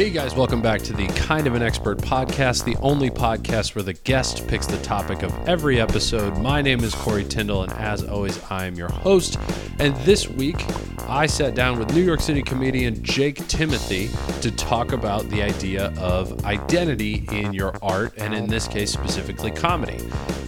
[0.00, 3.82] Hey guys, welcome back to the Kind of an Expert podcast, the only podcast where
[3.82, 6.38] the guest picks the topic of every episode.
[6.38, 9.38] My name is Corey Tyndall, and as always, I am your host.
[9.78, 10.64] And this week,
[11.00, 14.08] I sat down with New York City comedian Jake Timothy
[14.40, 19.50] to talk about the idea of identity in your art, and in this case, specifically
[19.50, 19.98] comedy.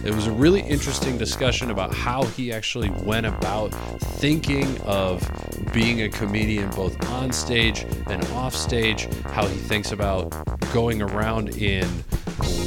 [0.03, 3.69] It was a really interesting discussion about how he actually went about
[4.19, 5.23] thinking of
[5.71, 10.29] being a comedian both on stage and off stage, how he thinks about
[10.73, 11.87] going around in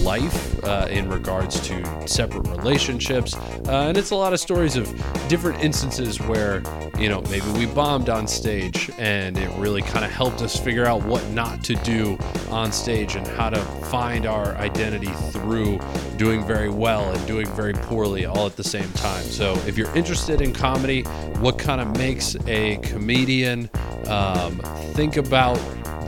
[0.03, 3.35] life uh, in regards to separate relationships.
[3.35, 4.87] Uh, and it's a lot of stories of
[5.29, 6.63] different instances where,
[6.99, 10.87] you know, maybe we bombed on stage and it really kind of helped us figure
[10.87, 12.17] out what not to do
[12.51, 13.59] on stage and how to
[13.91, 15.79] find our identity through
[16.17, 19.23] doing very well and doing very poorly all at the same time.
[19.25, 21.03] So if you're interested in comedy,
[21.41, 23.69] what kind of makes a comedian
[24.07, 24.59] um,
[24.95, 25.59] think about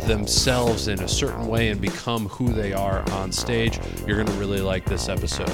[0.09, 4.33] themselves in a certain way and become who they are on stage, you're going to
[4.41, 5.51] really like this episode.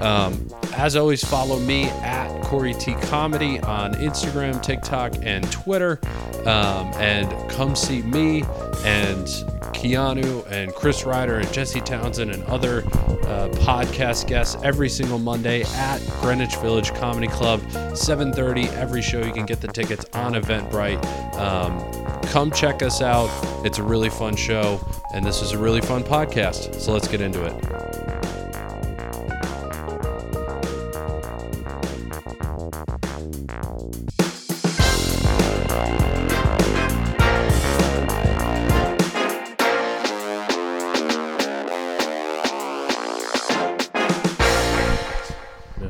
[0.00, 5.98] Um, as always, follow me at Corey T Comedy on Instagram, TikTok, and Twitter.
[6.40, 8.42] Um, and come see me
[8.84, 9.26] and
[9.74, 12.80] Keanu and Chris Ryder and Jesse Townsend and other
[13.24, 17.60] uh, podcast guests every single Monday at Greenwich Village Comedy Club,
[17.94, 19.20] 7:30 every show.
[19.20, 21.02] You can get the tickets on Eventbrite.
[21.36, 23.28] Um, come check us out.
[23.64, 24.80] It's a really fun show,
[25.14, 26.80] and this is a really fun podcast.
[26.80, 27.52] So let's get into it.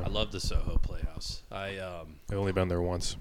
[0.03, 1.43] I love the Soho Playhouse.
[1.51, 3.17] I um, I've only been there once.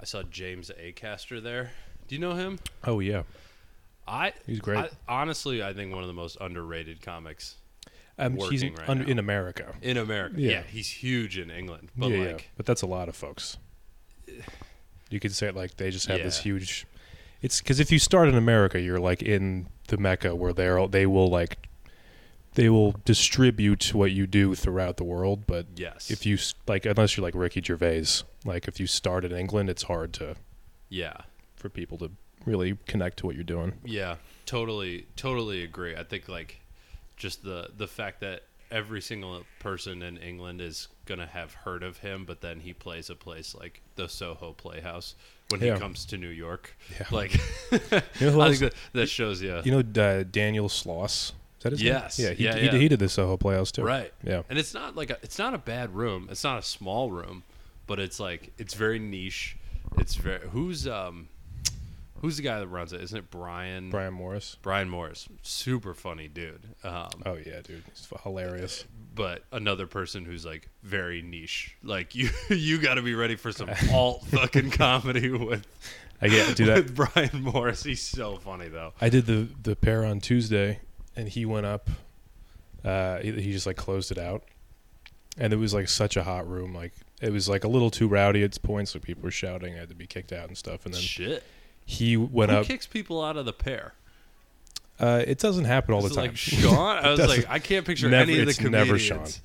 [0.00, 1.72] I saw James Acaster there.
[2.08, 2.58] Do you know him?
[2.84, 3.22] Oh yeah,
[4.06, 4.78] I He's great.
[4.78, 7.56] I, honestly, I think one of the most underrated comics
[8.18, 9.04] um, he's right now.
[9.04, 9.74] in America.
[9.82, 10.34] in America.
[10.38, 10.62] Yeah, Yeah.
[10.62, 13.58] he's huge in England, but yeah, like, yeah, but that's a lot of folks.
[15.10, 16.86] You could say it like they just have this huge.
[17.42, 21.06] It's because if you start in America, you're like in the mecca where they're they
[21.06, 21.68] will like
[22.54, 25.46] they will distribute what you do throughout the world.
[25.46, 28.06] But yes, if you like, unless you're like Ricky Gervais,
[28.44, 30.36] like if you start in England, it's hard to
[30.88, 31.18] yeah,
[31.66, 32.10] for people to
[32.44, 33.72] really connect to what you're doing.
[33.84, 34.16] yeah,
[34.46, 35.96] totally, totally agree.
[35.96, 36.60] I think like
[37.16, 41.98] just the the fact that every single person in England is gonna have heard of
[41.98, 45.14] him, but then he plays a place like the Soho Playhouse
[45.50, 45.74] when Yeah.
[45.74, 46.76] he comes to New York.
[46.98, 47.06] Yeah.
[47.10, 47.34] Like,
[48.20, 49.60] You know I think that, that shows you.
[49.64, 51.32] You know uh, Daniel Sloss.
[51.58, 52.18] Is that his Yes.
[52.18, 52.28] name?
[52.28, 52.72] Yeah, he, Yeah, he, yeah.
[52.82, 53.82] he did the Soho Playhouse too.
[53.82, 54.12] Right.
[54.24, 54.42] Yeah.
[54.50, 56.28] And it's not like a, it's not a bad room.
[56.30, 57.42] It's not a small room,
[57.86, 59.56] but it's like it's very niche.
[59.98, 61.28] It's very who's um
[62.20, 63.00] who's the guy that runs it?
[63.02, 64.56] Isn't it Brian Brian Morris.
[64.62, 65.28] Brian Morris?
[65.42, 66.62] Super funny dude.
[66.84, 68.84] Um Oh yeah, dude, he's hilarious.
[69.14, 71.76] but another person who's like very niche.
[71.82, 75.66] Like you you got to be ready for some alt fucking comedy with
[76.20, 76.94] I get do that.
[76.94, 77.82] Brian Morris.
[77.82, 78.92] He's so funny though.
[79.00, 80.80] I did the the pair on Tuesday,
[81.14, 81.90] and he went up.
[82.84, 84.44] Uh, he, he just like closed it out,
[85.36, 86.72] and it was like such a hot room.
[86.74, 89.74] Like it was like a little too rowdy at points, so people were shouting.
[89.74, 90.86] I had to be kicked out and stuff.
[90.86, 91.42] And then Shit.
[91.86, 92.66] He went Who up.
[92.66, 93.94] kicks people out of the pair?
[94.98, 96.24] Uh, it doesn't happen all Is the it time.
[96.30, 96.96] like Sean?
[97.04, 99.40] I was doesn't- like, I can't picture never- any of the it's never comedians.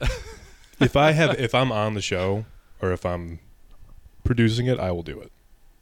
[0.80, 2.44] if I have if I'm on the show
[2.82, 3.38] or if I'm
[4.24, 5.32] producing it, I will do it.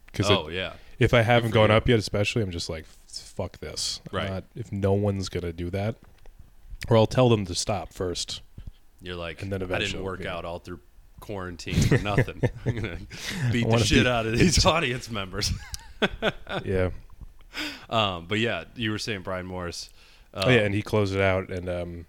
[0.07, 0.73] Because Oh yeah.
[0.99, 1.75] if I haven't for gone you.
[1.75, 3.99] up yet, especially, I'm just like, fuck this.
[4.11, 4.29] I'm Right.
[4.29, 5.95] not- if no one's gonna do that,
[6.87, 8.41] or I'll tell them to stop first.
[9.01, 10.35] You're like, And then I eventually, didn't work yeah.
[10.35, 10.79] out all through
[11.19, 12.41] quarantine for nothing.
[12.65, 12.97] I'm gonna
[13.51, 15.51] beat the wanna shit be- out of these audience members.
[16.65, 16.89] yeah.
[17.89, 19.89] Um, but yeah, you were saying Brian Morris.
[20.33, 22.05] Uh, oh yeah, and he closed it out, and um,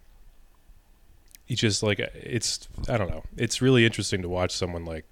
[1.44, 3.22] he just like it's I don't know.
[3.36, 5.04] It's really interesting to watch someone like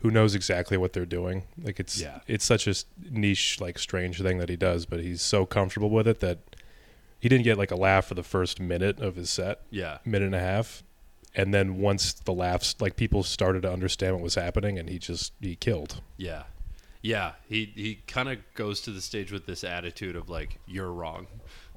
[0.00, 1.44] who knows exactly what they're doing.
[1.62, 2.20] Like it's Yeah.
[2.26, 2.74] it's such a
[3.10, 6.38] niche, like strange thing that he does, but he's so comfortable with it that
[7.20, 10.26] he didn't get like a laugh for the first minute of his set, yeah, minute
[10.26, 10.82] and a half.
[11.34, 14.98] And then once the laughs, like people started to understand what was happening, and he
[14.98, 16.00] just he killed.
[16.16, 16.42] yeah,
[17.02, 17.32] yeah.
[17.48, 21.26] He he kind of goes to the stage with this attitude of like, you're wrong.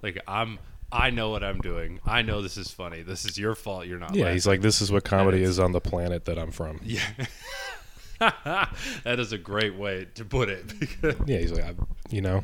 [0.01, 0.59] Like I'm,
[0.91, 1.99] I know what I'm doing.
[2.05, 3.01] I know this is funny.
[3.01, 3.87] This is your fault.
[3.87, 4.15] You're not.
[4.15, 6.79] Yeah, he's like, this is what comedy is on the planet that I'm from.
[6.83, 7.01] yeah.
[8.19, 10.79] that is a great way to put it.
[10.79, 11.73] Because Yeah, he's like, I,
[12.09, 12.43] you know,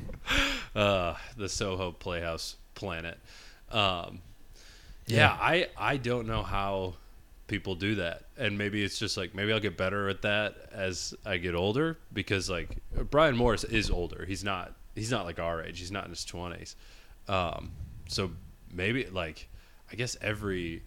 [0.75, 3.18] uh, the Soho Playhouse planet.
[3.69, 4.19] Um,
[5.06, 6.95] yeah, I I don't know how
[7.51, 11.13] people do that, and maybe it's just like maybe I'll get better at that as
[11.25, 12.77] I get older because like
[13.09, 14.25] Brian Morris is older.
[14.25, 15.77] He's not he's not like our age.
[15.77, 16.77] He's not in his twenties.
[17.27, 17.71] Um,
[18.07, 18.31] so
[18.74, 19.50] maybe like
[19.92, 20.81] I guess every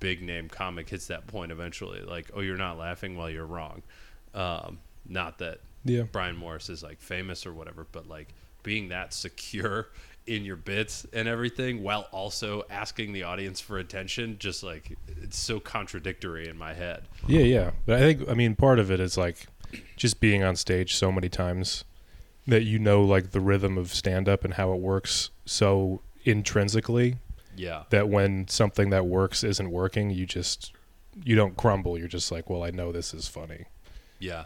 [0.00, 2.00] big name comic hits that point eventually.
[2.00, 3.82] Like, oh, you're not laughing while you're wrong.
[4.32, 6.02] Um, not that Yeah.
[6.10, 8.28] Brian Morris is like famous or whatever, but like
[8.68, 9.88] being that secure
[10.26, 15.38] in your bits and everything while also asking the audience for attention, just like it's
[15.38, 17.04] so contradictory in my head.
[17.26, 17.70] Yeah, yeah.
[17.86, 19.46] But I think I mean part of it is like
[19.96, 21.84] just being on stage so many times
[22.46, 27.16] that you know like the rhythm of stand up and how it works so intrinsically
[27.56, 27.84] Yeah.
[27.88, 30.72] that when something that works isn't working, you just
[31.24, 31.96] you don't crumble.
[31.98, 33.64] You're just like, well, I know this is funny.
[34.18, 34.44] Yeah.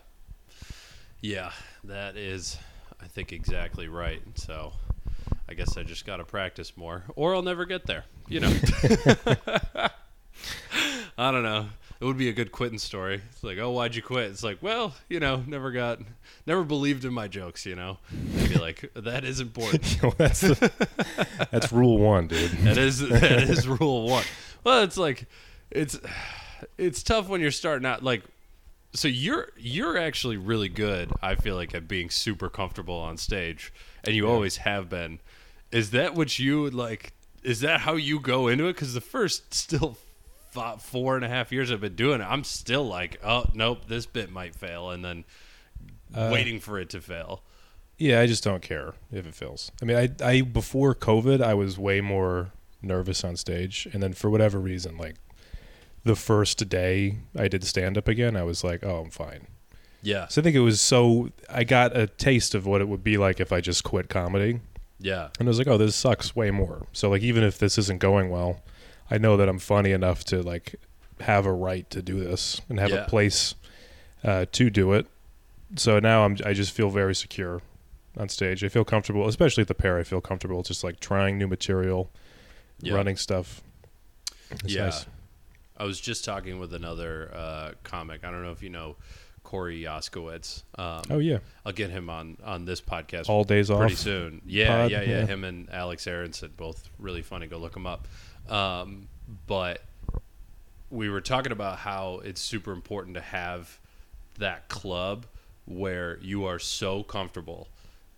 [1.20, 1.50] Yeah,
[1.84, 2.56] that is
[3.02, 4.22] I think exactly right.
[4.34, 4.72] So
[5.48, 8.52] I guess I just got to practice more or I'll never get there, you know.
[11.18, 11.66] I don't know.
[12.00, 13.22] It would be a good quitting story.
[13.30, 16.00] It's like, "Oh, why'd you quit?" It's like, "Well, you know, never got
[16.46, 17.98] never believed in my jokes, you know."
[18.40, 19.84] I'd be like, "That is important."
[20.18, 20.72] That's the,
[21.52, 22.50] that's rule one, dude.
[22.62, 24.24] that is that is rule one.
[24.64, 25.26] Well, it's like
[25.70, 25.96] it's
[26.76, 28.24] it's tough when you're starting out like
[28.94, 33.72] so you're you're actually really good, I feel like at being super comfortable on stage
[34.04, 34.32] and you Yeah.
[34.32, 35.18] always have been.
[35.70, 37.12] Is that what you would like
[37.42, 38.74] is that how you go into it?
[38.74, 39.96] Because the first still
[40.50, 43.88] fi- four and a half years I've been doing it, I'm still like, oh nope,
[43.88, 45.24] this bit might fail, and then
[46.14, 47.42] Uh, waiting for it to fail.
[47.98, 49.70] Yeah, I just don't care if it fails.
[49.80, 52.50] I mean, I I before COVID, I was way more
[52.82, 55.14] nervous on stage, and then for whatever reason, like
[56.04, 59.46] the first day I did stand up again, I was like, oh, I'm fine.
[60.04, 63.04] Yeah, So I think it was so I got a taste of what it would
[63.04, 64.58] be like if I just quit comedy,
[64.98, 66.86] yeah, and I was like, oh, this sucks way more.
[66.92, 68.62] So like even if this isn't going well,
[69.10, 70.74] I know that I'm funny enough to like
[71.20, 73.04] have a right to do this and have Yeah.
[73.04, 73.54] a place
[74.24, 75.06] uh, to do it.
[75.76, 77.60] So now I'm I just feel very secure
[78.16, 78.64] on stage.
[78.64, 79.98] I feel comfortable, especially at the pair.
[79.98, 82.10] I feel comfortable just like trying new material,
[82.80, 82.94] Yeah.
[82.94, 83.62] running stuff.
[84.50, 84.84] It's yeah.
[84.86, 85.06] nice.
[85.82, 88.24] I was just talking with another uh, comic.
[88.24, 88.94] I don't know if you know
[89.42, 90.62] Corey Yoskowitz.
[90.78, 93.80] Um, Oh yeah, I'll get him on on this podcast all days pretty off.
[93.80, 94.42] Pretty soon.
[94.46, 95.26] Yeah, pod, yeah, yeah, yeah.
[95.26, 97.48] Him and Alex Aronson, both really funny.
[97.48, 98.06] Go look them up.
[98.48, 99.08] Um,
[99.48, 99.82] but
[100.88, 103.80] we were talking about how it's super important to have
[104.38, 105.26] that club
[105.64, 107.66] where you are so comfortable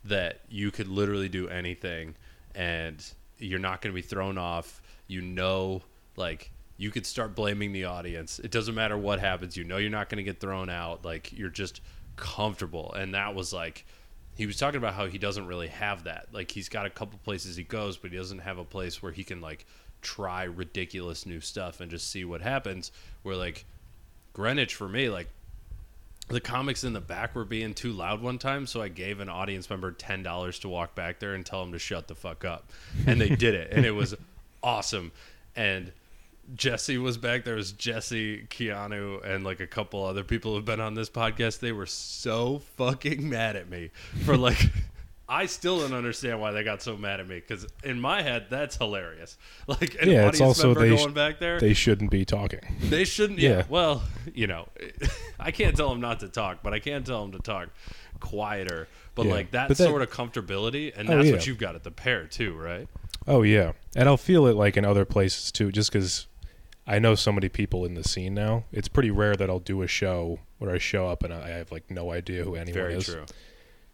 [0.04, 2.14] that you could literally do anything
[2.54, 3.02] and
[3.38, 4.82] you're not going to be thrown off.
[5.06, 5.80] You know,
[6.16, 6.50] like
[6.84, 8.38] you could start blaming the audience.
[8.38, 9.56] It doesn't matter what happens.
[9.56, 11.02] You know, you're not going to get thrown out.
[11.02, 11.80] Like you're just
[12.16, 12.92] comfortable.
[12.92, 13.86] And that was like,
[14.34, 16.26] he was talking about how he doesn't really have that.
[16.30, 19.12] Like he's got a couple places he goes, but he doesn't have a place where
[19.12, 19.64] he can like
[20.02, 22.92] try ridiculous new stuff and just see what happens.
[23.22, 23.64] Where like
[24.34, 25.28] Greenwich for me, like
[26.28, 29.30] the comics in the back were being too loud one time, so I gave an
[29.30, 32.44] audience member ten dollars to walk back there and tell them to shut the fuck
[32.44, 32.70] up,
[33.06, 34.14] and they did it, and it was
[34.62, 35.12] awesome.
[35.56, 35.92] And
[36.54, 37.54] Jesse was back there.
[37.54, 41.60] Was Jesse, Keanu, and like a couple other people who've been on this podcast.
[41.60, 43.90] They were so fucking mad at me
[44.24, 44.58] for like.
[45.26, 48.48] I still don't understand why they got so mad at me because in my head
[48.50, 49.38] that's hilarious.
[49.66, 52.60] Like an Yeah, it's also member they sh- going back there, They shouldn't be talking.
[52.82, 53.38] they shouldn't.
[53.38, 53.48] Yeah.
[53.50, 53.62] Yeah.
[53.70, 54.02] Well,
[54.34, 54.68] you know,
[55.40, 57.70] I can't tell them not to talk, but I can tell them to talk
[58.20, 58.86] quieter.
[59.14, 59.32] But Yeah.
[59.32, 61.32] like that, But that- sort of comfortability, and Oh, that's yeah.
[61.32, 62.86] what you've got at the pair too, right?
[63.26, 66.26] Oh yeah, and I'll feel it like in other places too, just because
[66.86, 68.64] I know so many people in the scene now.
[68.70, 71.72] It's pretty rare that I'll do a show where I show up and I have
[71.72, 73.06] like no idea who anyone Very is.
[73.06, 73.24] true.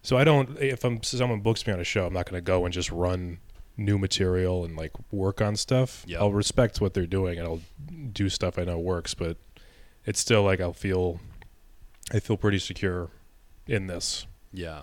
[0.02, 0.59] So I don't.
[0.59, 2.90] If I'm someone books me on a show, I'm not going to go and just
[2.90, 3.38] run
[3.76, 6.04] new material and like work on stuff.
[6.06, 6.20] Yep.
[6.20, 7.61] I'll respect what they're doing and I'll
[8.12, 9.37] do stuff I know works, but
[10.04, 11.20] it's still like I'll feel.
[12.12, 13.11] I feel pretty secure
[13.66, 14.26] in this.
[14.52, 14.82] Yeah.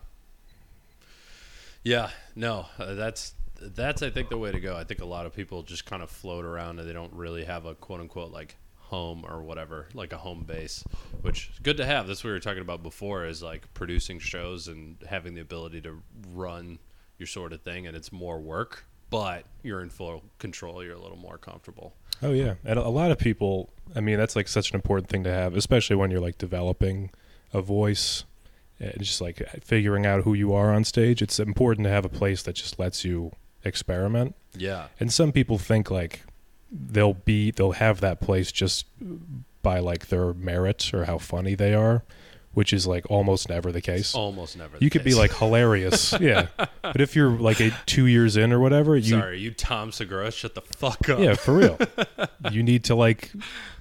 [1.83, 2.11] Yeah.
[2.35, 4.75] No, uh, that's that's I think the way to go.
[4.75, 7.43] I think a lot of people just kind of float around and they don't really
[7.45, 10.83] have a quote unquote like home or whatever, like a home base,
[11.21, 12.07] which is good to have.
[12.07, 15.81] That's what we were talking about before is like producing shows and having the ability
[15.81, 16.01] to
[16.33, 16.79] run
[17.17, 20.99] your sort of thing and it's more work, but you're in full control, you're a
[20.99, 21.93] little more comfortable.
[22.21, 23.69] Oh yeah, and a a lot of people.
[23.95, 27.11] I mean, that's like such an important thing to have, especially when you're like developing
[27.53, 28.23] a voice
[28.79, 31.21] and just like figuring out who you are on stage.
[31.21, 33.31] It's important to have a place that just lets you
[33.67, 34.35] experiment.
[34.55, 34.87] Yeah.
[34.99, 36.23] And some people think like
[36.71, 38.85] they'll be they'll have that place just
[39.61, 42.03] by like their merit or how funny they are,
[42.53, 44.15] which is like almost never the case.
[44.15, 44.77] Almost never.
[44.79, 46.47] you could be like hilarious, yeah.
[46.81, 50.31] But if you're like a, two years in or whatever, you Sorry, you Tom Segura,
[50.31, 51.19] shut the fuck up.
[51.19, 51.77] yeah, for real.
[52.51, 53.31] you need to like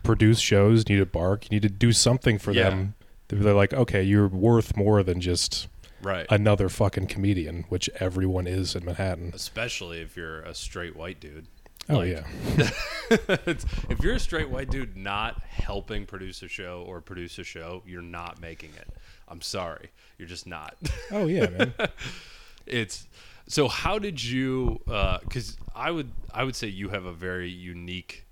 [0.03, 0.85] produce shows.
[0.89, 1.45] You need to bark.
[1.51, 2.71] You need to do something for Yeah.
[2.71, 2.95] them.
[3.29, 5.67] They're like, okay, you're worth more than just
[6.03, 6.27] Right.
[6.31, 9.33] another fucking comedian, which everyone is in Manhattan.
[9.35, 11.47] Especially if you're a straight white dude.
[11.89, 12.71] Oh Like- yeah,
[13.11, 17.83] if you're a straight white dude not helping produce a show or produce a show,
[17.87, 18.89] you're not making it.
[19.29, 19.91] I'm sorry.
[20.19, 20.77] You're just not.
[21.13, 21.75] oh yeah, man.
[22.67, 23.07] it's
[23.47, 27.49] so how did you uh, because i would i would say you have a very
[27.49, 28.27] unique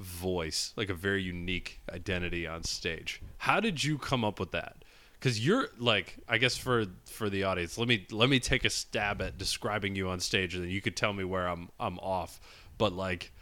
[0.00, 4.76] voice like a very unique identity on stage how did you come up with that
[5.18, 8.70] because you're like i guess for for the audience let me let me take a
[8.70, 11.98] stab at describing you on stage and then you could tell me where i'm i'm
[11.98, 12.40] off.
[12.76, 13.32] But like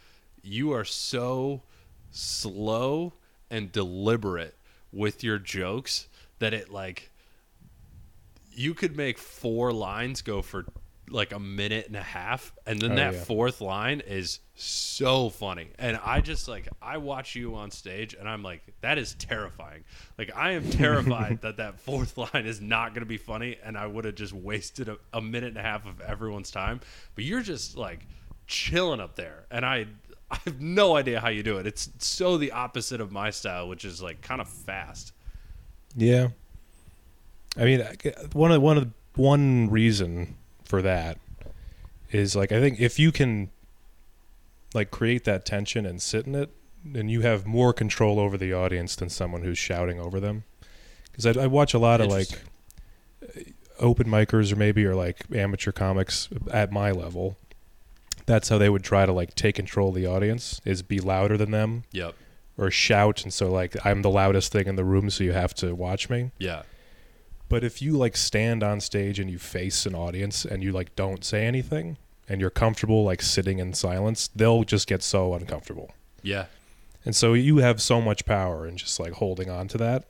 [0.41, 1.63] you are so
[2.11, 3.13] slow
[3.49, 4.55] and deliberate
[4.91, 6.07] with your jokes
[6.39, 7.11] that it like
[8.51, 10.65] you could make four lines go for
[11.09, 13.23] like a minute and a half and then Oh, that yeah.
[13.23, 15.69] fourth line is so funny.
[15.79, 19.83] And i just like i watch you on stage and i'm like that is terrifying.
[20.17, 23.77] Like i am terrified that that fourth line is not going to be funny and
[23.77, 26.81] i would have just wasted a, a minute and a half of everyone's time.
[27.15, 28.05] But you're just like
[28.47, 29.85] chilling up there and i
[30.29, 31.65] i have no idea how you do it.
[31.67, 35.13] It's so the opposite of my style which is like kind of fast.
[35.95, 36.29] Yeah.
[37.55, 37.83] I mean,
[38.33, 40.35] one of one of one reason
[40.67, 41.17] for that
[42.11, 43.49] is like I think if you can
[44.73, 46.49] like create that tension and sit in it,
[46.83, 50.43] then you have more control over the audience than someone who's shouting over them.
[51.11, 52.27] Because I, I watch a lot of like
[53.79, 57.37] open micers or maybe or like amateur comics at my level.
[58.25, 61.37] That's how they would try to like take control of the audience is be louder
[61.37, 62.13] than them yep
[62.57, 65.53] or shout and so like I'm the loudest thing in the room so you have
[65.55, 66.31] to watch me.
[66.39, 66.63] yeah
[67.49, 70.95] But if you like stand on stage and you face an audience and you like
[70.95, 75.91] don't say anything and you're comfortable like sitting in silence, they'll just get so uncomfortable.
[76.21, 76.45] yeah
[77.05, 80.03] And so you have so much power and just like holding on to that.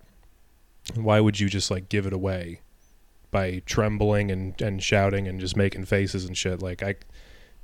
[0.96, 2.62] Why would you just like give it away
[3.30, 6.62] by trembling and, and shouting and just making faces and shit?
[6.62, 6.96] Like I,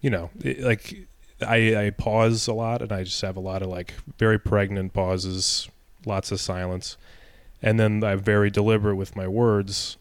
[0.01, 1.07] you know, it, like
[1.41, 4.93] I I pause a lot and I just have a lot of like very pregnant
[4.93, 5.67] pauses,
[6.05, 6.97] lots of silence,
[7.63, 9.97] and then I'm very deliberate with my words,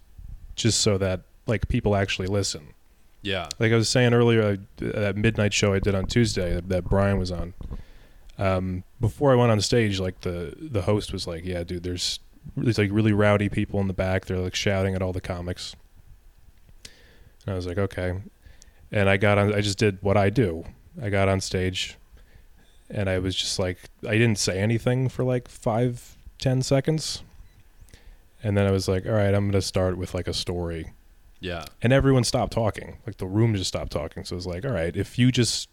[0.55, 2.75] just so that like people actually listen
[3.23, 6.69] yeah like I was saying earlier, I, that midnight show I did on Tuesday that,
[6.69, 7.55] that Brian was on.
[8.39, 12.19] Um, before I went on stage, like the the host was like, "Yeah, dude, there's
[12.57, 14.27] there's like really rowdy people in the back.
[14.27, 15.77] They're like shouting at all the comics."
[17.47, 18.21] And I was like, "Okay,"
[18.91, 19.55] and I got on.
[19.55, 20.65] I just did what I do.
[21.01, 21.97] I got on stage,
[22.91, 27.23] and I was just like, I didn't say anything for like five, ten seconds,
[28.43, 30.93] and then I was like, "All right, I'm gonna start with like a story."
[31.41, 32.99] yeah and everyone stopped talking.
[33.05, 34.25] Like the room just stopped talking.
[34.25, 35.69] So it was like, all right, if you just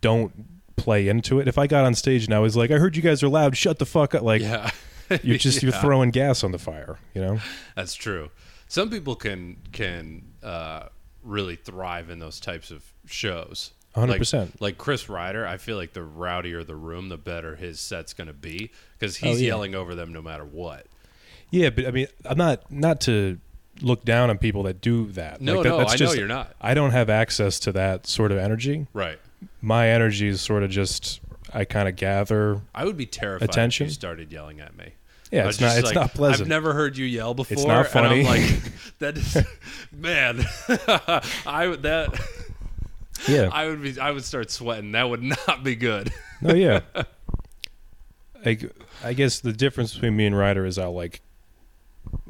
[0.00, 0.32] don't
[0.76, 1.48] play into it.
[1.48, 3.56] If I got on stage and I was like, I heard you guys are loud,
[3.56, 4.22] shut the fuck up.
[4.22, 4.70] Like yeah
[5.22, 6.98] you're just you're throwing gas on the fire.
[7.14, 7.38] You know?
[7.74, 8.30] That's true.
[8.68, 10.88] Some people can can uh,
[11.22, 13.72] really thrive in those types of shows.
[13.94, 14.32] 100%.
[14.34, 18.12] Like, like Chris Ryder, I feel like the rowdier the room, the better his set's
[18.12, 19.48] going to be because Oh, he's yeah.
[19.48, 20.86] yelling over them no matter what.
[21.50, 23.38] Yeah, but I mean, I'm not not to
[23.80, 25.40] look down on people that do that.
[25.40, 26.54] No, Like, that- no, that's I just, know you're not.
[26.60, 28.86] I don't have access to that sort of energy.
[28.92, 29.18] Right.
[29.60, 31.20] My energy is sort of just
[31.52, 32.60] I kind of gather.
[32.74, 33.86] I would be terrified Attention?
[33.86, 34.92] if you started yelling at me.
[35.30, 36.42] Yeah, it's not it's like, not pleasant.
[36.42, 37.54] I've never heard you yell before.
[37.54, 38.20] It's not funny.
[38.20, 39.36] And I'm like, that is,
[39.92, 40.44] man,
[41.46, 42.18] I would that
[43.28, 43.48] yeah.
[43.52, 44.92] I would be I would start sweating.
[44.92, 46.12] That would not be good.
[46.40, 46.80] No, yeah.
[48.44, 48.58] I,
[49.02, 51.20] I guess the difference between me and Ryder is I'll like,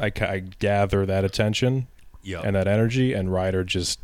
[0.01, 1.87] I, I gather that attention
[2.23, 2.43] Yeah.
[2.45, 4.01] and that energy, and Ryder just,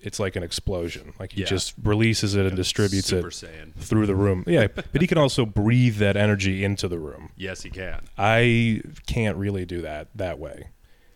[0.00, 1.12] it's like an explosion.
[1.20, 1.46] Like he Yeah.
[1.46, 3.74] just releases it and distributes Super it Saiyan.
[3.74, 4.44] through the room.
[4.46, 7.30] Yeah, but he can also breathe that energy into the room.
[7.36, 8.06] Yes, he can.
[8.18, 10.68] I can't really do that that way.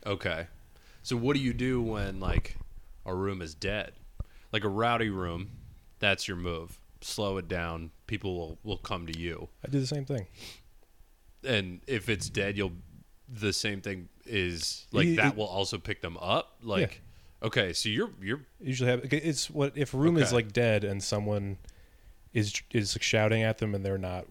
[0.07, 0.47] Okay.
[1.03, 2.57] So what do you do when like
[3.07, 3.93] a room is dead?
[4.53, 5.51] Like a rowdy room,
[5.99, 6.79] that's your move.
[7.01, 7.91] Slow it down.
[8.07, 9.49] People will, will come to you.
[9.67, 10.27] I do the same thing.
[11.43, 12.73] And if it's dead, you'll
[13.41, 16.57] the same thing is like Ye- that it- will also pick them up.
[16.63, 17.03] Like
[17.43, 21.03] okay, so you're you're usually have it's what if a room is like dead and
[21.03, 21.59] someone
[22.33, 24.27] is is shouting at them and they're not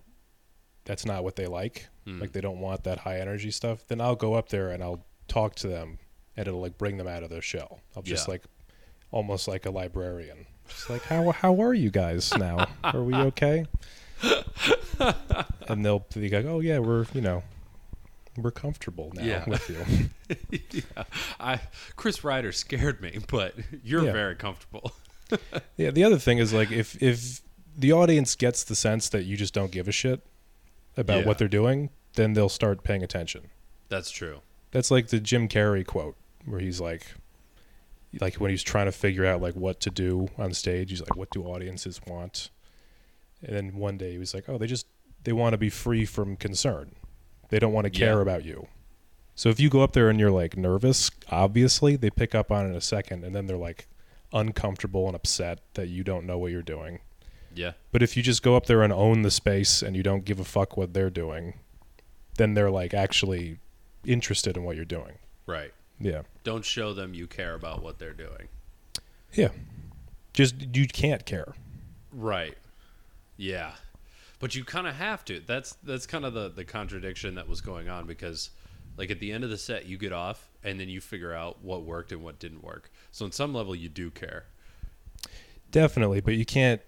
[0.85, 2.19] that's not what they like Hmm.
[2.19, 5.05] like they don't want that high energy stuff then I'll go up there and I'll
[5.29, 5.99] talk to them
[6.35, 8.31] and it'll like bring them out of their shell I'll just Yeah.
[8.33, 8.43] like
[9.09, 13.65] almost like a librarian just like how how are you guys now are we okay
[15.67, 17.43] and they'll be like oh yeah we're you know
[18.37, 19.45] we're comfortable now Yeah.
[19.47, 21.03] with you yeah.
[21.39, 21.59] I
[21.95, 24.11] Chris Ryder scared me, but you're Yeah.
[24.11, 24.91] very comfortable.
[25.77, 27.41] Yeah, the other thing is like if if
[27.75, 30.21] the audience gets the sense that you just don't give a shit
[30.95, 31.25] about Yeah.
[31.25, 33.49] what they're doing, then they'll start paying attention.
[33.89, 34.41] That's true.
[34.71, 36.15] That's like the Jim Carrey quote.
[36.45, 37.05] where he's like
[38.21, 41.15] like when he's trying to figure out like what to do on stage he's like
[41.15, 42.51] what do audiences want
[43.41, 44.85] and then one day he was like oh they just
[45.23, 46.91] they want to be free from concern
[47.53, 48.21] they don't want to care Yeah.
[48.21, 48.67] about you
[49.35, 52.65] so if you go up there and you're like nervous obviously they pick up on
[52.65, 53.87] it in a second and then they're like
[54.33, 56.99] uncomfortable and upset that you don't know what you're doing
[57.53, 57.73] Yeah.
[57.91, 60.39] but if you just go up there and own the space and you don't give
[60.39, 61.59] a fuck what they're doing
[62.37, 63.59] then they're like actually
[64.03, 65.73] interested in what you're doing Right.
[65.99, 68.47] yeah Don't show them you care about what they're doing.
[69.33, 69.49] yeah
[70.33, 71.53] just you can't care
[72.11, 72.57] Right.
[73.37, 73.73] Yeah.
[74.43, 75.39] But you kind of have to.
[75.39, 78.49] That's that's kind of the the contradiction that was going on because
[78.97, 81.63] like at the end of the set you get off and then you figure out
[81.63, 82.91] what worked and what didn't work.
[83.13, 84.47] So on some level you do care.
[85.71, 86.81] Definitely, but you can't.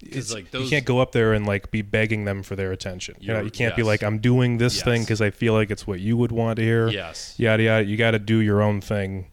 [0.00, 3.16] It's like, you can't go up there and like be begging them for their attention.
[3.20, 5.86] You know, You're- can't be like, "I'm doing this thing because I feel like it's
[5.86, 7.34] what you would want to hear." Yes.
[7.36, 7.84] Yada yada.
[7.84, 9.26] You got to do your own thing.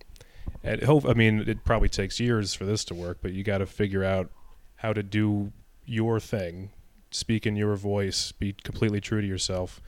[0.62, 1.05] And hope.
[1.05, 4.03] I mean, it probably takes years for this to work, but you got to figure
[4.03, 4.29] out
[4.75, 5.53] how to do
[5.86, 6.71] your thing,
[7.12, 9.82] speak in your voice, be completely true to yourself,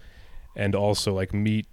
[0.55, 1.67] and also like meet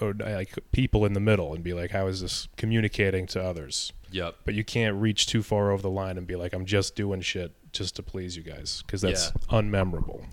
[0.00, 3.92] or like people in the middle and be like, "How is this communicating to others?"
[4.12, 4.36] Yep.
[4.44, 7.22] but you can't reach too far over the line and be like, I'm just doing
[7.22, 10.24] shit just to please you guys because that's unmemorable.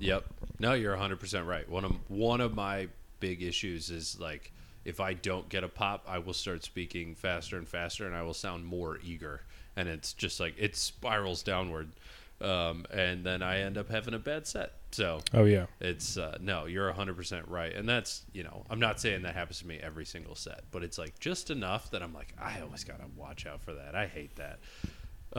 [0.00, 0.24] Yep.
[0.58, 1.68] No, you're 100% right.
[1.68, 2.88] One of one of my
[3.20, 4.52] big issues is like
[4.84, 8.22] if I don't get a pop, I will start speaking faster and faster and I
[8.22, 9.42] will sound more eager
[9.76, 11.90] and it's just like it spirals downward.
[12.40, 14.72] Um, and then I end up having a bad set.
[14.92, 17.74] So Oh yeah, it's uh, no, you're 100% right.
[17.74, 20.82] And that's, you know, I'm not saying that happens to me every single set, but
[20.84, 23.94] it's like just enough that I'm like I always got to watch out for that.
[23.94, 24.60] I hate that.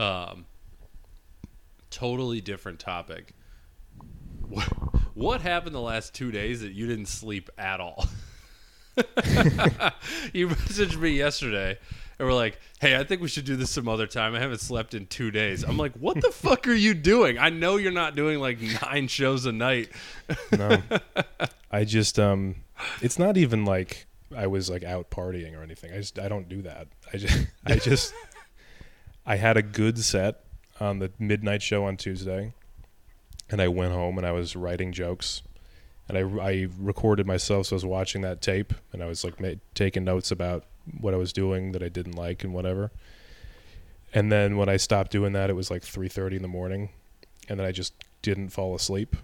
[0.00, 0.44] Um
[1.88, 3.34] totally different topic.
[4.48, 4.64] What,
[5.14, 8.06] what happened the last 2 days that you didn't sleep at all?
[10.32, 11.78] you messaged me yesterday
[12.20, 14.34] and we're like, "Hey, I think we should do this some other time.
[14.34, 17.38] I haven't slept in 2 days." I'm like, "What the fuck are you doing?
[17.38, 19.88] I know you're not doing like 9 shows a night."
[20.52, 20.82] no,
[21.70, 22.56] I just um,
[23.00, 24.06] it's not even like
[24.36, 25.92] I was like out partying or anything.
[25.92, 26.88] I just I don't do that.
[27.12, 28.12] I just I just
[29.24, 30.44] I had a good set
[30.78, 32.52] on the midnight show on Tuesday,
[33.48, 35.42] and I went home and I was writing jokes.
[36.06, 39.38] And I, I recorded myself, so I was watching that tape, and I was like
[39.38, 40.64] ma- taking notes about
[41.00, 42.90] what I was doing that I didn't like and whatever.
[44.12, 46.90] And then when I stopped doing that, it was like three thirty in the morning,
[47.48, 49.16] and then I just didn't fall asleep.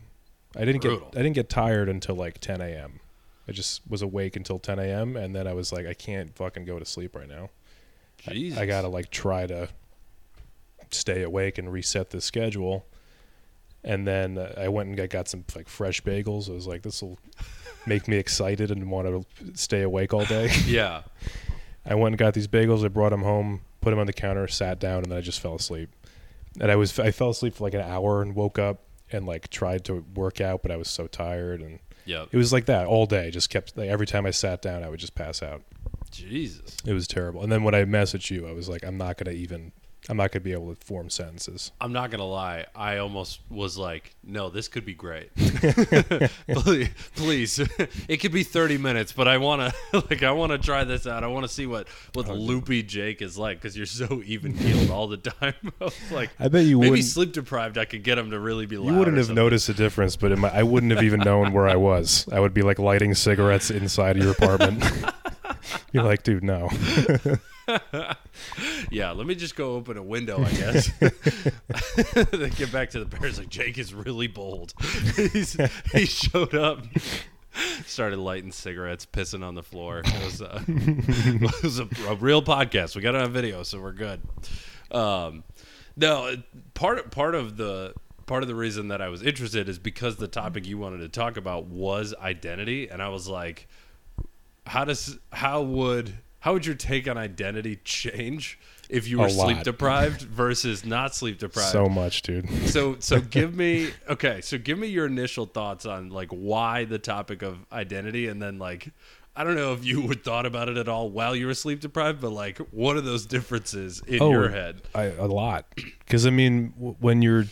[0.56, 1.08] I didn't Brutal.
[1.10, 3.00] get I didn't get tired until like ten a.m.
[3.48, 5.16] I just was awake until ten a.m.
[5.16, 7.50] and then I was like, I can't fucking go to sleep right now.
[8.26, 9.68] I- I, gotta like try to
[10.90, 12.86] stay awake and reset the schedule.
[13.86, 16.50] And then uh, I went and got, got some like fresh bagels.
[16.50, 17.18] I was like, this will
[17.86, 20.50] make me excited and want to stay awake all day.
[20.66, 21.02] Yeah.
[21.88, 22.84] I went and got these bagels.
[22.84, 25.38] I brought them home, put them on the counter, sat down, and then I just
[25.38, 25.88] fell asleep.
[26.60, 28.80] And I was I fell asleep for like an hour and woke up
[29.12, 32.52] and like tried to work out, but I was so tired and yeah, it was
[32.52, 33.30] like that all day.
[33.30, 35.62] Just kept like, every time I sat down, I would just pass out.
[36.10, 36.76] Jesus.
[36.84, 37.42] It was terrible.
[37.42, 39.70] And then when I messaged you, I was like, I'm not gonna even
[40.08, 41.72] I'm not gonna be able to form sentences.
[41.80, 42.66] I'm not gonna lie.
[42.74, 45.34] I almost was like, "No, this could be great.
[46.48, 47.58] please, please,
[48.08, 51.06] it could be 30 minutes, but I want to, like, I want to try this
[51.06, 51.24] out.
[51.24, 54.90] I want to see what what loopy Jake is like because you're so even keeled
[54.90, 55.54] all the time.
[55.80, 57.78] I was like, I bet you maybe sleep deprived.
[57.78, 59.42] I could get him to really be you wouldn't have something.
[59.42, 62.26] noticed a difference, but in my, I wouldn't have even known where I was.
[62.30, 64.84] I would be like lighting cigarettes inside of your apartment.
[65.92, 66.70] You're like, dude, no.
[68.90, 70.90] Yeah, let me just go open a window, I guess.
[70.98, 73.38] then get back to the Bears.
[73.38, 74.74] Like Jake is really bold.
[75.92, 76.84] He showed up,
[77.86, 80.02] started lighting cigarettes, pissing on the floor.
[80.04, 82.94] It was, uh, it was a, a real podcast.
[82.94, 84.20] We got it on video, so we're good.
[84.90, 85.44] Um,
[85.96, 86.36] no,
[86.74, 87.94] part part of the
[88.26, 91.08] part of the reason that I was interested is because the topic you wanted to
[91.08, 93.68] talk about was identity, and I was like,
[94.66, 98.56] how does how would how would your take on identity change
[98.88, 101.72] if you were sleep deprived versus not sleep deprived?
[101.72, 102.48] So much, dude.
[102.68, 107.00] so so give me okay, so give me your initial thoughts on like why the
[107.00, 108.90] topic of identity and then like
[109.34, 111.80] I don't know if you would thought about it at all while you were sleep
[111.80, 114.82] deprived, but like what are those differences in Oh, your head?
[114.94, 115.66] I, a lot.
[115.74, 117.46] Because I mean, w- when you're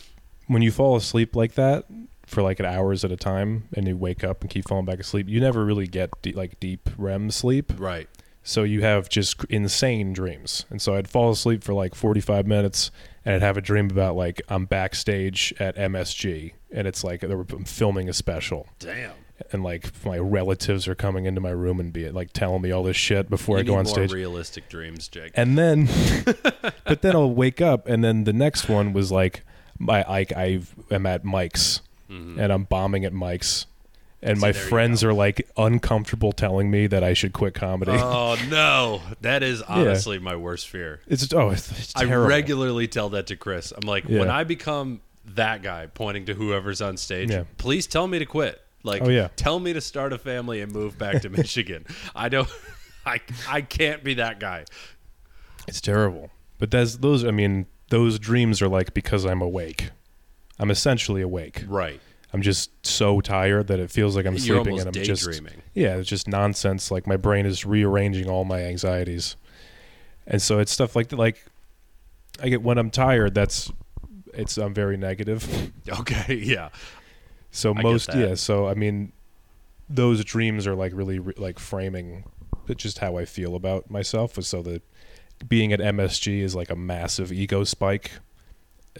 [0.47, 1.83] when you fall asleep like that
[2.25, 4.99] for like an hours at a time, and you wake up and keep falling back
[4.99, 7.73] asleep, you never really get de- like deep REM sleep.
[7.77, 8.07] Right.
[8.47, 10.65] So you have just insane dreams.
[10.69, 12.91] And so I'd fall asleep for like 45 minutes,
[13.25, 17.65] and I'd have a dream about like I'm backstage at MSG, and it's like I'm
[17.65, 18.67] filming a special.
[18.79, 19.11] Damn.
[19.51, 22.83] and like my relatives are coming into my room and be like telling me all
[22.83, 24.13] this shit before You I go on more stage.
[24.13, 25.31] realistic dreams, Jake.
[25.35, 25.89] and then,
[26.85, 29.43] but then I'll wake up, and then the next one was like,
[29.79, 32.39] my I I am at Mike's, Mhm.
[32.39, 33.65] and I'm bombing at Mike's,
[34.25, 37.91] and my friends are like uncomfortable telling me that I should quit comedy.
[37.93, 40.99] Oh no, that is honestly my worst fear.
[41.07, 43.71] it's oh, it's, it's I regularly tell that to Chris.
[43.71, 45.01] I'm like, when I become
[45.35, 47.43] that guy pointing to whoever's on stage, Yeah.
[47.57, 48.61] please tell me to quit.
[48.83, 49.29] Like, Oh, yeah.
[49.35, 51.85] tell me to start a family and move back to Michigan.
[52.15, 52.47] I don't.
[53.05, 54.65] I I can't be that guy.
[55.67, 56.29] It's terrible.
[56.59, 57.23] But that's those.
[57.25, 59.89] I mean, those dreams are like because I'm awake.
[60.59, 61.63] I'm essentially awake.
[61.67, 61.99] Right.
[62.35, 65.61] I'm just so tired that it feels like I'm You're sleeping and I'm just daydreaming.
[65.73, 66.91] yeah, it's just nonsense.
[66.91, 69.37] Like my brain is rearranging all my anxieties,
[70.27, 71.15] and so it's stuff like that.
[71.15, 71.45] like
[72.43, 73.35] I get when I'm tired.
[73.35, 73.71] That's
[74.33, 75.71] it's I'm very negative.
[75.87, 76.33] Okay.
[76.35, 76.69] Yeah.
[77.51, 78.35] So get most yeah.
[78.35, 79.13] So I mean,
[79.87, 82.25] those dreams are like really re- like framing
[82.75, 84.43] just how I feel about myself.
[84.43, 84.81] So that
[85.47, 88.11] being at MSG is like a massive ego spike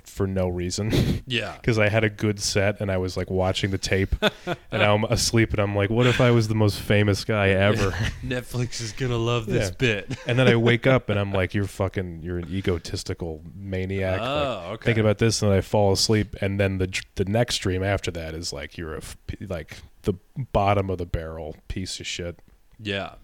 [0.05, 0.91] for no reason
[1.27, 1.55] Yeah.
[1.55, 4.13] because I had a good set and I was like watching the tape
[4.71, 7.91] and I'm asleep and I'm like, what if I was the most famous guy ever?
[8.23, 9.75] Netflix is gonna love this Yeah.
[9.77, 10.17] bit.
[10.27, 14.19] and then I wake up and I'm like, you're fucking, you're an egotistical maniac.
[14.19, 14.85] like, oh, okay.
[14.85, 18.11] thinking about this and then I fall asleep and then the the next dream after
[18.11, 19.01] that is like you're a
[19.47, 20.13] like the
[20.53, 22.39] bottom of the barrel piece of shit.
[22.79, 23.15] yeah.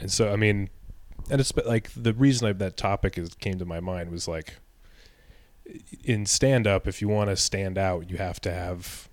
[0.00, 0.70] And so I mean,
[1.30, 4.54] and it's like the reason I, that topic is came to my mind was like
[6.04, 9.08] in stand up if you want to stand out you have to have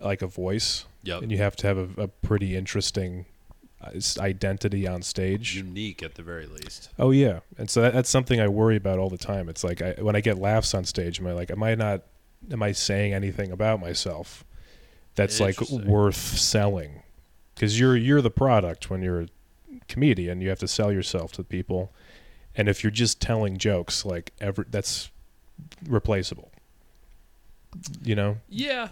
[0.00, 1.22] like a voice Yep.
[1.22, 3.26] and you have to have a, a pretty interesting
[3.80, 5.56] uh, identity on stage.
[5.56, 6.90] Unique at the very least.
[6.96, 9.48] Oh yeah, and so that, that's something I worry about all the time.
[9.48, 12.02] It's like I, when I get laughs on stage, am I like, am I not,
[12.52, 14.44] am I saying anything about myself
[15.16, 17.02] that's like worth selling?
[17.56, 19.28] Because you're you're the product when you're a
[19.88, 20.40] comedian.
[20.40, 21.92] You have to sell yourself to people,
[22.54, 25.10] and if you're just telling jokes, like every that's
[25.86, 26.50] replaceable.
[28.02, 28.38] You know?
[28.48, 28.88] Yeah.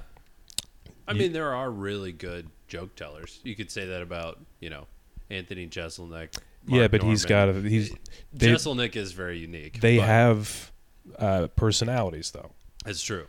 [1.07, 3.41] I You- mean, there are really good joke tellers.
[3.45, 4.87] You could say that about, you know,
[5.29, 6.37] Anthony Jeselnik.
[6.67, 7.91] yeah, but he's got a, he's
[8.33, 9.81] they- Jeselnik is very unique.
[9.81, 10.73] they have
[11.19, 12.51] uh, personalities though.
[12.87, 13.27] It's true.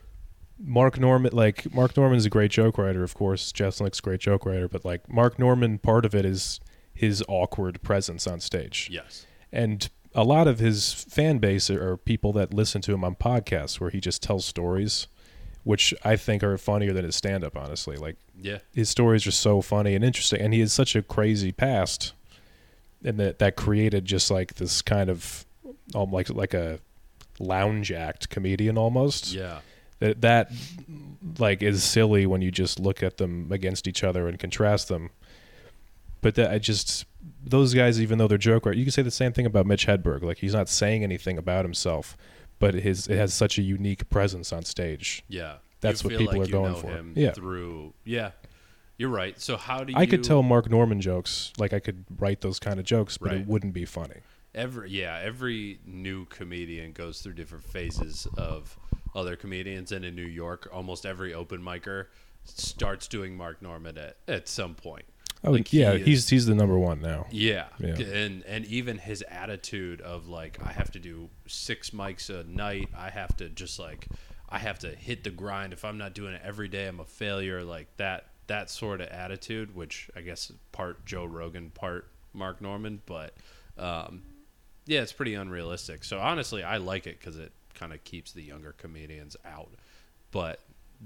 [0.64, 3.52] Mark Normand, like Mark Normand's a great joke writer, of course.
[3.52, 6.60] Jeselnik's a great joke writer, but like Mark Normand, part of it is
[6.94, 9.26] his awkward presence on stage, Yes.
[9.52, 13.80] and a lot of his fan base are people that listen to him on podcasts
[13.80, 15.08] where he just tells stories,
[15.64, 17.56] which I think are funnier than his stand-up.
[17.58, 18.60] Honestly, like Yeah.
[18.74, 22.14] his stories are so funny and interesting, and he has such a crazy past,
[23.04, 25.46] and that that created just like this kind of,
[25.96, 26.80] um, like like a
[27.40, 29.60] lounge act comedian almost Yeah.
[30.00, 30.52] that that
[31.40, 35.10] like is silly when you just look at them against each other and contrast them
[36.22, 37.06] but that i just
[37.44, 39.86] those guys even though they're joke writers you can say the same thing about mitch
[39.88, 42.16] hedberg like he's not saying anything about himself
[42.60, 45.56] but his it has such a unique presence on stage Yeah.
[45.82, 47.04] That's what people like are going for.
[47.16, 47.32] Yeah.
[47.32, 47.96] Through.
[48.06, 48.32] Yeah.
[49.00, 49.42] You're right.
[49.42, 49.98] So how do you?
[49.98, 53.30] i could tell mark normand jokes like i could write those kind of jokes but
[53.32, 53.40] Right.
[53.42, 54.20] it wouldn't be funny
[54.54, 58.78] every yeah every new comedian goes through different phases of
[59.16, 62.06] other comedians and in new york almost every open micer
[62.44, 65.06] starts doing mark normand at, at some point
[65.44, 67.28] oh Like, yeah he is- he's he's the number one now.
[67.32, 67.68] Yeah.
[67.80, 67.96] Yeah.
[68.00, 72.90] and and even his attitude of like i have to do six mics a night
[72.98, 74.08] i have to just like
[74.50, 75.74] i have to hit the grind.
[75.74, 77.64] If i'm not doing it every day i'm a failure.
[77.64, 82.60] Like that that sort of attitude which i guess is part joe rogan part mark
[82.62, 83.34] normand but
[83.78, 84.24] um
[84.86, 86.04] yeah it's pretty unrealistic.
[86.04, 89.70] So honestly i like it because it kind of keeps the younger comedians out.
[90.32, 90.60] But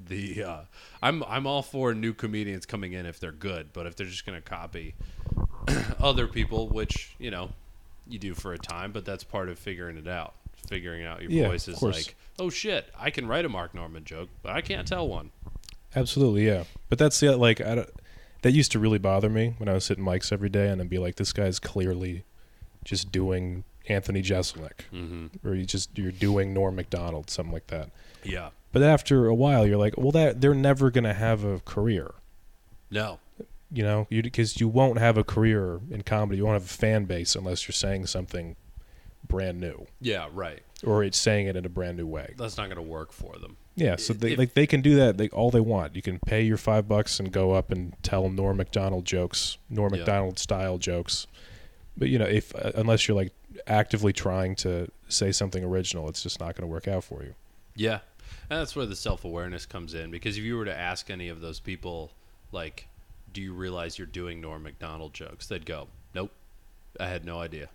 [0.08, 0.60] the uh,
[1.01, 4.25] I'm I'm all for new comedians coming in if they're good, but if they're just
[4.25, 4.95] gonna copy
[5.99, 7.49] other people, which you know
[8.08, 10.34] you do for a time, but that's part of figuring it out.
[10.67, 14.05] Figuring out your Yeah, voice is like, oh shit, I can write a Mark Normand
[14.05, 15.31] joke, but I can't tell one.
[15.95, 16.63] Absolutely, yeah.
[16.89, 17.89] But that's the like I don't,
[18.41, 20.89] that used to really bother me when I was hitting mics every day, and I'd
[20.89, 22.23] be like, this guy's clearly
[22.84, 25.47] just doing Anthony Jeselnik, Mm-hmm.
[25.47, 27.89] or you just you're doing Norm Macdonald, something like that.
[28.25, 28.49] Yeah.
[28.71, 32.13] But after a while, you're like, well, that they're never gonna have a career,
[32.91, 33.19] No.
[33.71, 36.38] you know, you because you won't have a career in comedy.
[36.38, 38.55] You won't have a fan base unless you're saying something
[39.27, 40.27] brand new, Yeah.
[40.31, 40.61] Right.
[40.83, 42.33] or it's saying it in a brand new way.
[42.38, 43.57] That's not gonna work for them.
[43.77, 45.95] Yeah, so they If- like they can do that they, all they want.
[45.95, 49.93] You can pay your five bucks and go up and tell Norm Macdonald jokes, Norm
[49.93, 49.99] Yeah.
[49.99, 51.27] Macdonald style jokes.
[51.97, 53.31] But you know, if uh, unless you're like
[53.67, 57.35] actively trying to say something original, it's just not going to work out for you.
[57.75, 57.99] Yeah.
[58.49, 61.29] And that's where the self awareness comes in because if you were to ask any
[61.29, 62.11] of those people,
[62.51, 62.88] like,
[63.33, 65.47] do you realize you're doing Norm Macdonald jokes?
[65.47, 66.31] They'd go, nope,
[66.99, 67.69] I had no idea.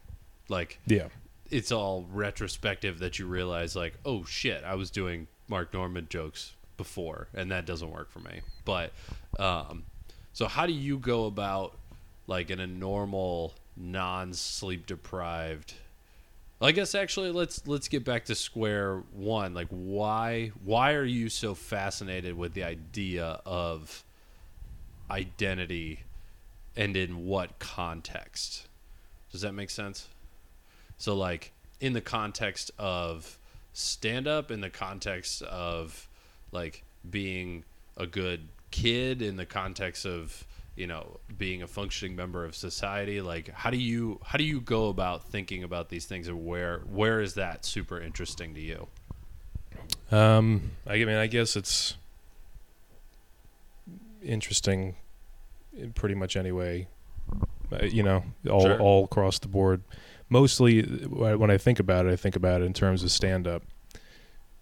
[0.49, 1.09] Like Yeah.
[1.51, 6.53] it's all retrospective that you realize like oh shit i was doing mark normand jokes
[6.77, 8.93] before and that doesn't work for me but
[9.39, 9.83] um
[10.33, 11.77] so how do you go about
[12.27, 15.75] like in a normal non-sleep deprived
[16.61, 19.55] i guess actually let's let's get back to square one.
[19.55, 24.05] Like why why are you so fascinated with the idea of
[25.11, 26.01] identity
[26.77, 28.69] and in what context?
[29.33, 30.09] Does that make sense?
[30.99, 33.39] So like in the context of
[33.73, 36.09] stand up, in the context of
[36.53, 37.65] like being
[37.97, 40.45] a good kid, in the context of
[40.81, 44.61] you know being a functioning member of society, like how do you how do you
[44.61, 48.87] go about thinking about these things, and where where is that super interesting to you?
[50.11, 51.97] Um, I mean, I guess it's
[54.23, 54.97] interesting
[55.77, 56.89] in pretty much any way.
[57.73, 58.79] Uh, you know, all Sure.
[58.81, 59.83] all across the board.
[60.29, 63.47] Mostly, uh, when I think about it, I think about it in terms of stand
[63.47, 63.63] up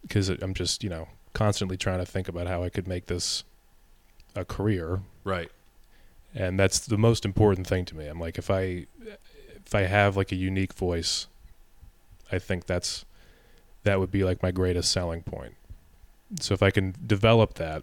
[0.02, 3.44] because I'm just you know constantly trying to think about how I could make this
[4.34, 5.50] a career, Right.
[6.34, 8.06] And that's the most important thing to me.
[8.06, 8.86] I'm like, if I
[9.64, 11.26] if I have like a unique voice,
[12.30, 13.04] I think that's
[13.84, 15.54] that would be like my greatest selling point.
[16.40, 17.82] So if I can develop that,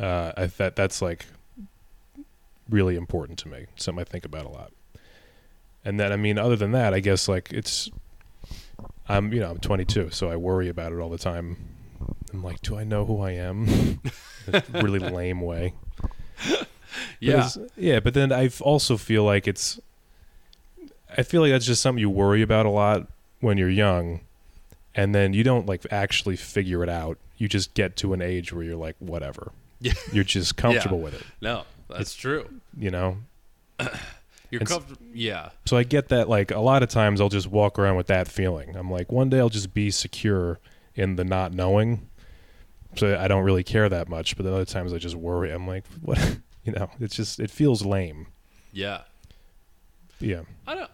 [0.00, 1.26] uh, I that that's like
[2.68, 3.66] really important to me.
[3.76, 4.72] Something I think about a lot.
[5.84, 7.90] And then I mean, other than that, I guess like it's
[9.08, 11.56] I'm you know I'm 22, so I worry about it all the time.
[12.32, 14.00] I'm like, do I know who I am?
[14.72, 15.74] Really lame way.
[17.20, 17.34] But Yeah.
[17.46, 19.80] it's- yeah, but then I also feel like it's.
[21.16, 23.06] I feel like that's just something you worry about a lot
[23.40, 24.20] when you're young,
[24.94, 27.18] and then you don't like actually figure it out.
[27.38, 29.52] You just get to an age where you're like, whatever.
[29.80, 29.92] Yeah.
[30.12, 32.48] You're just comfortable with it, No, that's true.
[32.76, 33.18] you know.
[34.50, 35.02] You're comfortable.
[35.12, 35.50] Yeah.
[35.66, 36.26] So I get that.
[36.28, 38.76] Like a lot of times, I'll just walk around with that feeling.
[38.76, 40.58] I'm like, one day I'll just be secure
[40.94, 42.08] in the not knowing,
[42.96, 44.36] so I don't really care that much.
[44.38, 45.52] But then other times I just worry.
[45.52, 46.38] I'm like, what?
[46.68, 48.26] you know, it's just it feels lame.
[48.72, 49.02] Yeah.
[50.20, 50.42] Yeah.
[50.66, 50.90] I don't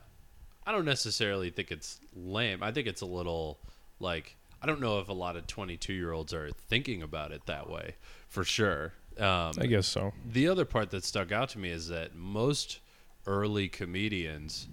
[0.67, 2.63] I don't necessarily think it's lame.
[2.63, 3.59] I think it's a little
[4.01, 7.97] like I don't know if a lot of 22-year-olds are thinking about it that way
[8.29, 8.93] for sure.
[9.19, 10.13] Um, I guess so.
[10.27, 12.81] the other part that stuck out to me is that most
[13.27, 14.67] early comedians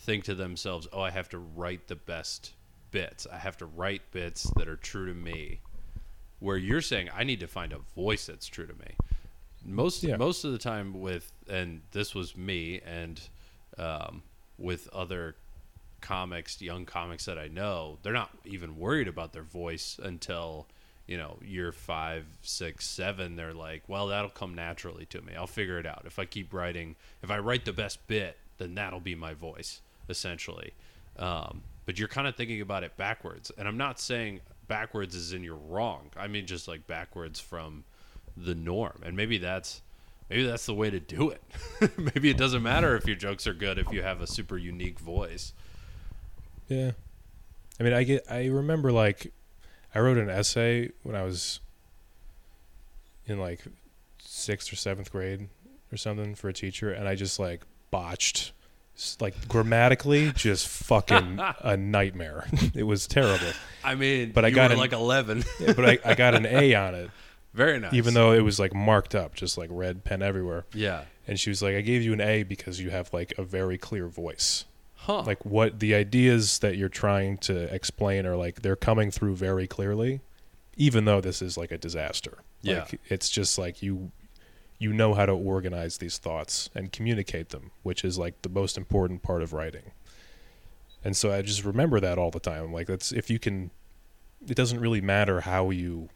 [0.00, 2.54] think to themselves, "Oh, I have to write the best
[2.90, 3.26] bits.
[3.32, 5.60] I have to write bits that are true to me."
[6.40, 8.96] Where you're saying, "I need to find a voice that's true to me."
[9.64, 10.16] Most Yeah.
[10.16, 13.20] most of the time with and this was me and
[13.78, 14.22] um,
[14.58, 15.34] with other
[16.00, 20.66] comics, young comics that I know, they're not even worried about their voice until
[21.06, 23.36] you know year five, six, seven.
[23.36, 25.34] They're like, well, that'll come naturally to me.
[25.34, 26.02] I'll figure it out.
[26.04, 29.80] If I keep writing, if I write the best bit, then that'll be my voice,
[30.08, 30.72] essentially.
[31.18, 35.32] Um, but you're kind of thinking about it backwards, and I'm not saying backwards is
[35.32, 36.10] in you're wrong.
[36.16, 37.84] I mean just like backwards from
[38.36, 39.82] the norm, and maybe that's
[40.30, 41.42] maybe that's the way to do it.
[41.98, 44.98] maybe it doesn't matter if your jokes are good if you have a super unique
[44.98, 45.52] voice.
[46.68, 46.92] Yeah.
[47.78, 48.24] I mean, I get.
[48.30, 49.32] I remember like,
[49.94, 51.60] I wrote an essay when I was
[53.26, 53.60] in like
[54.18, 55.48] sixth or seventh grade
[55.92, 58.52] or something for a teacher, and I just like botched,
[59.20, 62.46] like grammatically, just fucking a nightmare.
[62.74, 63.46] it was terrible.
[63.82, 65.44] I mean, But I got an- like 11.
[65.66, 67.10] But I, I got an A on it,
[67.54, 67.94] Very nice.
[67.94, 70.66] even though it was like marked up, just like red pen everywhere.
[70.74, 73.44] yeah, And she was like, "I gave you an A because you have like a
[73.44, 74.64] very clear voice."
[74.96, 75.22] huh?
[75.22, 79.66] like what the ideas that you're trying to explain are like they're coming through very
[79.66, 80.20] clearly
[80.78, 82.78] even though this is like a disaster Yeah.
[82.80, 84.12] like it's just like you
[84.78, 88.78] you know how to organize these thoughts and communicate them which is like the most
[88.78, 89.92] important part of writing
[91.04, 93.70] and so i just remember that all the time like that's if you can
[94.48, 96.08] it doesn't really matter how you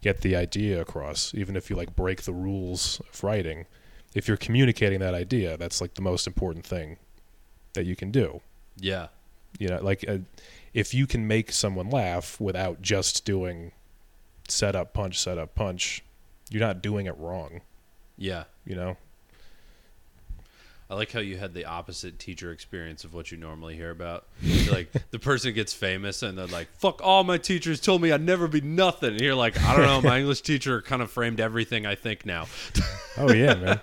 [0.00, 3.66] get the idea across even if you like break the rules of writing.
[4.14, 6.98] If you're communicating that idea that's like the most important thing
[7.74, 8.40] that you can do.
[8.76, 9.08] Yeah,
[9.58, 10.18] you know like uh,
[10.74, 13.72] if you can make someone laugh without just doing
[14.48, 16.02] set up punch set up punch
[16.50, 17.60] you're not doing it wrong.
[18.16, 18.44] Yeah.
[18.64, 18.96] you know
[20.90, 24.26] I like how you had the opposite teacher experience of what you normally hear about.
[24.40, 27.00] You're like the person gets famous and they're like, "Fuck!
[27.02, 30.00] All my teachers told me I'd never be nothing." And you're like, "I don't know.
[30.00, 32.46] My English teacher kind of framed everything I think now."
[33.18, 33.80] oh yeah man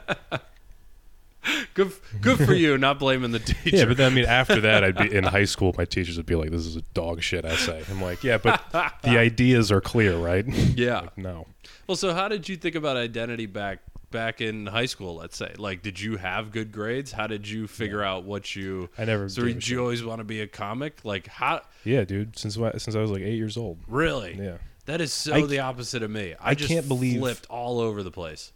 [1.75, 1.91] Good,
[2.21, 2.75] good for you.
[2.77, 3.77] Not blaming the teacher.
[3.77, 6.25] yeah but then i mean after that i'd be in high school my teachers would
[6.25, 8.63] be like this is a dog shit essay i'm like yeah but
[9.03, 11.01] the ideas are clear right yeah.
[11.01, 11.45] like no
[11.85, 13.79] Well, so how did you think about identity back
[14.11, 15.53] back in high school, let's say?
[15.57, 17.11] Like, did you have good grades?
[17.11, 18.89] How did you figure out what you?
[18.97, 19.27] I never.
[19.29, 21.03] So did you always want to be a comic?
[21.03, 21.61] Like, how?
[21.83, 22.37] Yeah, dude.
[22.37, 23.79] Since since I was like eight years old.
[23.87, 24.35] Really?
[24.41, 24.57] Yeah.
[24.85, 26.33] That is so I- the opposite of me.
[26.39, 28.51] I, I just can't believe- flipped all over the place.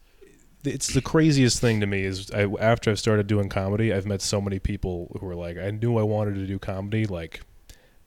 [0.65, 4.21] It's the craziest thing to me is I, after I've started doing comedy, I've met
[4.21, 7.39] so many people who were like, I knew I wanted to do comedy like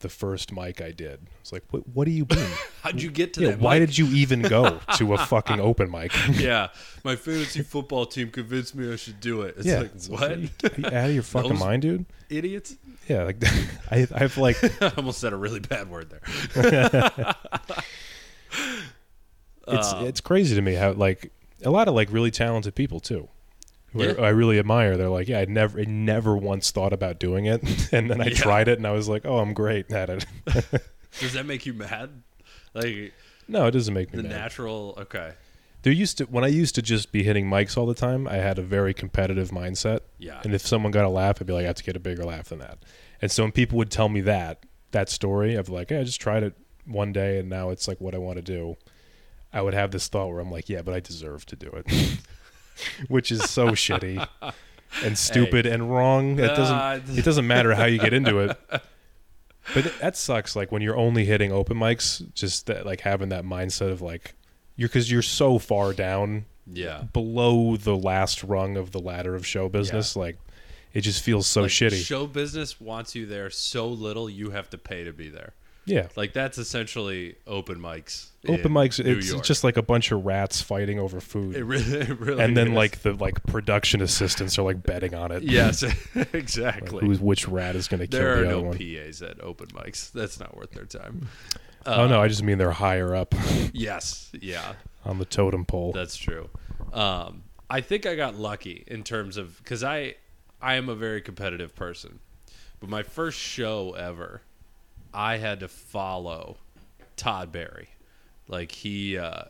[0.03, 1.21] the first mic I did.
[1.41, 2.47] It's like, what, what do you mean?
[2.83, 3.61] How'd you get to yeah, that?
[3.61, 3.89] why mic?
[3.89, 6.13] did you even go to a fucking open mic?
[6.33, 6.69] yeah,
[7.05, 9.55] my fantasy football team convinced me I should do it.
[9.57, 10.33] It's yeah, like it's what?
[10.33, 10.49] Are you,
[10.85, 12.07] out of your fucking Those- mind, dude?
[12.29, 12.77] Idiots!
[13.09, 13.43] Yeah, like
[13.91, 17.35] I, I've like I almost said a really bad word there.
[19.69, 21.33] it's Um, it's crazy to me how like
[21.65, 23.29] a lot of like really talented people too
[23.95, 24.13] Yeah.
[24.19, 27.63] I really admire they're like yeah I never I never once thought about doing it
[27.93, 28.35] and then I Yeah.
[28.35, 30.27] tried it and I was like oh I'm great at it
[31.21, 32.23] Does that make you mad?
[32.75, 33.13] Like
[33.49, 34.95] no it doesn't make me the mad natural?
[34.99, 35.33] Okay,
[35.83, 38.37] there used to when I used to just be hitting mics all the time I
[38.37, 41.65] had a very competitive mindset yeah, and if someone got a laugh I'd be like
[41.65, 42.79] I have to get a bigger laugh than that
[43.21, 46.21] and so when people would tell me that that story of like hey, I just
[46.21, 46.55] tried it
[46.87, 48.77] one day and now it's like what I want to do
[49.53, 51.87] I would have this thought where I'm like, yeah, but I deserve to do it,
[53.09, 54.27] which is so shitty
[55.05, 56.39] and stupid and wrong.
[56.39, 57.19] It doesn't.
[57.19, 58.59] It doesn't matter how you get into it.
[59.75, 60.57] But that sucks.
[60.57, 64.35] Like when you're only hitting open mics, just that, like having that mindset of like,
[64.75, 67.05] you're because you're so far down yeah.
[67.13, 70.17] below the last rung of the ladder of show business.
[70.17, 70.37] Like
[70.93, 72.05] it just feels so Like, shitty.
[72.05, 75.53] Show business wants you there so little you have to pay to be there.
[75.85, 76.09] yeah.
[76.17, 78.31] Like that's essentially open mics.
[78.49, 79.45] Open mics it's York.
[79.45, 81.55] just like a bunch of rats fighting over food.
[81.57, 82.75] it really, it really and then is.
[82.75, 85.43] like the like production assistants are like betting on it.
[85.45, 85.83] yes,
[86.15, 87.07] Like, exactly.
[87.07, 88.77] who's which rat is going to kill there are other no one?
[88.79, 90.11] PAs at open mics.
[90.11, 91.29] That's not worth their time.
[91.87, 93.35] oh no, I just mean they're higher up
[93.73, 94.75] Yes, yeah,
[95.05, 95.93] on the totem pole.
[95.93, 96.49] that's true.
[96.93, 100.17] Um, I think I got lucky in terms of because I
[100.61, 102.19] I am a very competitive person,
[102.81, 104.43] but my first show ever,
[105.15, 106.57] I had to follow
[107.17, 107.89] Todd Barry,
[108.53, 109.19] like he.
[109.19, 109.45] Uh,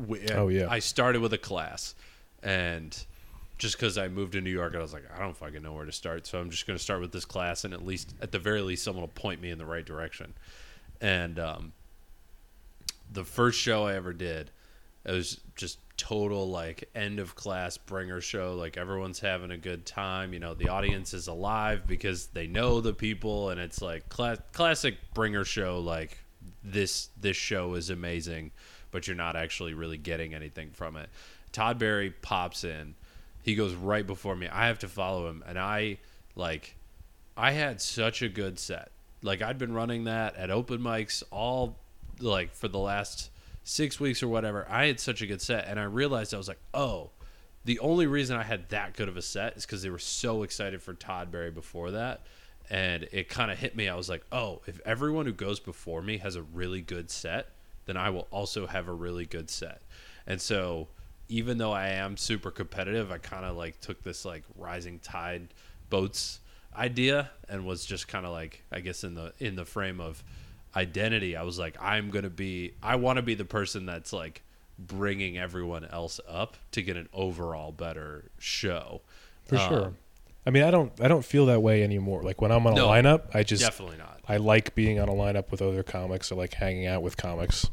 [0.00, 0.68] w- Oh, yeah.
[0.70, 1.94] I started with a class,
[2.42, 2.96] and
[3.58, 5.84] just because I moved to New York, I was like, I don't fucking know where
[5.86, 8.30] to start, so I'm just going to start with this class, and at least, at
[8.32, 10.32] the very least, someone will point me in the right direction.
[11.00, 11.72] And um,
[13.12, 14.50] the first show I ever did,
[15.04, 18.54] it was just total like end of class bringer show.
[18.54, 20.32] Like everyone's having a good time.
[20.34, 24.38] You know, the audience is alive because they know the people, and it's like cla-
[24.52, 25.78] classic bringer show.
[25.80, 26.18] Like
[26.66, 28.50] this this show is amazing,
[28.90, 31.08] but you're not actually really getting anything from it.
[31.52, 32.94] Todd Barry pops in.
[33.42, 34.48] He goes right before me.
[34.48, 35.98] I have to follow him, and I
[36.34, 36.76] like
[37.36, 38.90] I had such a good set.
[39.22, 41.78] Like I'd been running that at open mics all
[42.20, 43.30] like for the last
[43.62, 44.66] six weeks or whatever.
[44.68, 47.10] I had such a good set, and I realized I was like, oh,
[47.64, 50.44] the only reason I had that good of a set is because they were so
[50.44, 52.22] excited for Todd Barry before that,
[52.70, 53.88] and it kind of hit me.
[53.88, 57.48] I was like, oh, if everyone who goes before me has a really good set,
[57.86, 59.82] then I will also have a really good set,
[60.26, 60.88] and so.
[61.28, 65.48] Even though I am super competitive, I kind of like took this like rising tide
[65.90, 66.38] boats
[66.76, 70.22] idea and was just kind of like I guess in the in the frame of
[70.76, 74.12] identity I was like I'm going to be I want to be the person that's
[74.12, 74.42] like
[74.78, 79.00] bringing everyone else up to get an overall better show.
[79.46, 79.94] For Um, sure.
[80.46, 82.22] I mean, I don't I don't feel that way anymore.
[82.22, 84.20] Like when I'm on a lineup, I just Definitely not.
[84.28, 86.30] I like being on a lineup with other comics.
[86.30, 87.68] or like hanging out with comics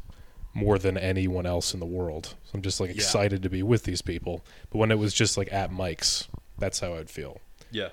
[0.52, 2.34] more than anyone else in the world.
[2.44, 2.96] So I'm just like Yeah.
[2.96, 4.44] excited to be with these people.
[4.70, 7.40] But when it was just like at mics, that's how I'd feel.
[7.70, 7.88] Yeah.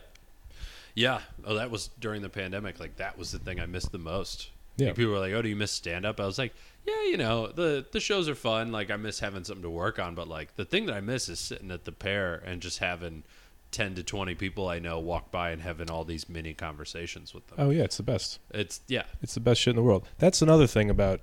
[0.95, 1.21] Yeah.
[1.45, 2.79] Oh, that was during the pandemic.
[2.79, 4.49] Like that was the thing I missed the most.
[4.77, 4.87] Yeah.
[4.87, 6.53] Like, people were like, "Oh, do you miss stand up?" I was like,
[6.85, 8.71] "Yeah, you know, the the shows are fun.
[8.71, 11.29] Like I miss having something to work on, but like the thing that I miss
[11.29, 13.23] is sitting at the Pear and just having
[13.71, 17.47] 10 to 20 people I know walk by and having all these mini conversations with
[17.47, 17.57] them.
[17.59, 18.39] Oh yeah, it's the best.
[18.51, 19.03] It's yeah.
[19.21, 20.07] It's the best shit in the world.
[20.19, 21.21] That's another thing about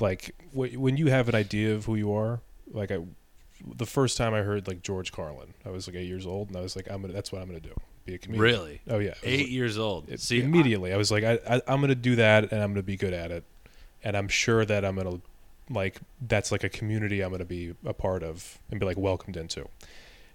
[0.00, 2.40] like wh- when you have an idea of who you are.
[2.72, 2.98] Like I,
[3.76, 6.56] the first time I heard like George Carlin, I was like eight years old, and
[6.56, 7.12] I was like, I'm gonna.
[7.12, 7.74] That's what I'm gonna do.
[8.04, 8.42] Be a comedian.
[8.42, 8.80] Really?
[8.90, 9.14] Oh yeah.
[9.22, 10.08] Eight like- years old.
[10.08, 12.82] it- See, immediately I, was like I, I i'm gonna do that and i'm gonna
[12.82, 13.44] be good at it
[14.02, 15.20] and i'm sure that i'm gonna
[15.70, 19.36] like that's like a community i'm gonna be a part of and be like welcomed
[19.36, 19.68] into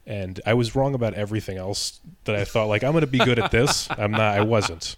[0.08, 3.38] and i was wrong about everything else that i thought like i'm gonna be good
[3.38, 4.96] at this i'm not i wasn't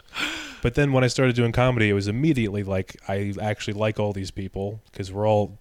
[0.61, 4.13] but then when i started doing comedy it was immediately like i actually like all
[4.13, 5.57] these people because we're all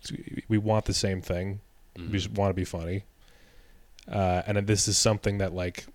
[0.49, 1.61] we want the same thing
[1.97, 2.07] Mhm.
[2.13, 3.05] we just want to be funny
[4.07, 5.87] uh, and this is something that like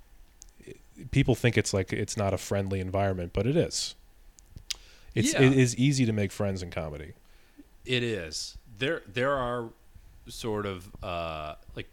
[1.11, 3.95] people think it's like it's not a friendly environment but it is
[5.15, 5.41] it's Yeah.
[5.43, 7.13] it is easy to make friends in comedy
[7.85, 8.57] It is.
[8.79, 9.69] There there are
[10.27, 11.87] sort of uh like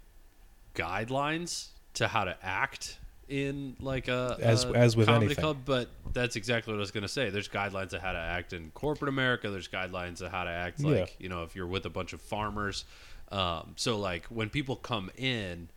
[0.74, 2.98] guidelines to how to act
[3.28, 5.42] in like a As- a as with comedy anything.
[5.42, 7.30] club, but that's exactly what I was going to say.
[7.30, 9.50] There's guidelines of how to act in corporate America.
[9.50, 11.06] There's guidelines of how to act like Yeah.
[11.18, 12.84] you know if you're with a bunch of farmers.
[13.30, 15.68] Um, so like when people come in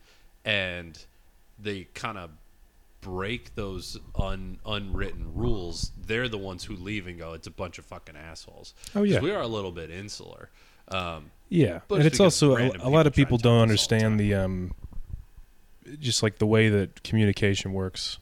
[0.44, 0.98] and
[1.58, 2.30] they kind of
[3.00, 7.78] break those un, unwritten rules, they're the ones who leave and go, "It's a bunch
[7.78, 9.20] of fucking assholes." Oh yeah.
[9.20, 10.50] we are a little bit insular.
[10.88, 13.52] Um, Yeah, But and it's also a, a lot of people people try and don't
[13.52, 14.74] all the understand the um,
[15.98, 18.18] just like the way that communication works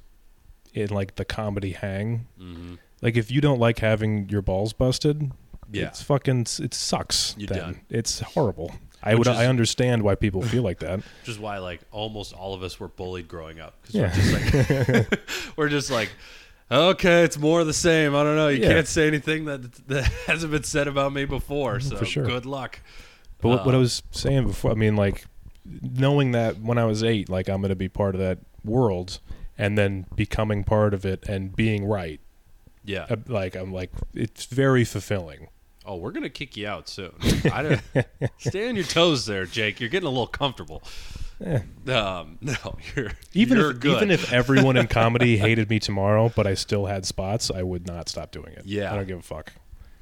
[0.75, 2.27] in like the comedy hang.
[2.41, 2.79] mhm.
[3.01, 5.33] Like if you don't like having your balls busted,
[5.73, 5.87] Yeah.
[5.89, 7.35] it's fucking it sucks.
[7.35, 7.47] Then.
[7.47, 7.81] done.
[7.91, 8.73] It's horrible.
[9.03, 10.99] I Which would is- I understand why people feel like that.
[11.21, 14.13] Which is why like almost all of us were bullied growing up because Yeah.
[14.77, 15.21] we're just like
[15.57, 16.11] we're just like
[16.73, 18.15] okay, it's more of the same.
[18.15, 18.49] I don't know.
[18.49, 18.73] You Yeah.
[18.75, 21.81] can't say anything that that hasn't been said about me before.
[21.81, 22.25] So For sure.
[22.25, 22.81] good luck.
[23.41, 25.27] But what, what I Uh, was saying before, I mean, like
[25.83, 29.19] knowing that when I was eight, like I'm going to be part of that world,
[29.59, 32.21] and then becoming part of it and being right,
[32.85, 33.07] Yeah.
[33.11, 35.49] uh, like I'm like it's very fulfilling.
[35.85, 37.11] Oh, we're gonna kick you out soon.
[37.53, 37.81] I don't
[38.39, 39.81] stay on your toes there, Jake.
[39.81, 40.81] You're getting a little comfortable.
[41.45, 41.93] Eh.
[41.93, 42.55] Um, no,
[42.95, 43.97] you're Even you're if good.
[43.97, 47.87] even if everyone in comedy hated me tomorrow, but I still had spots, I would
[47.87, 48.65] not stop doing it.
[48.65, 48.93] Yeah.
[48.93, 49.53] I don't give a fuck.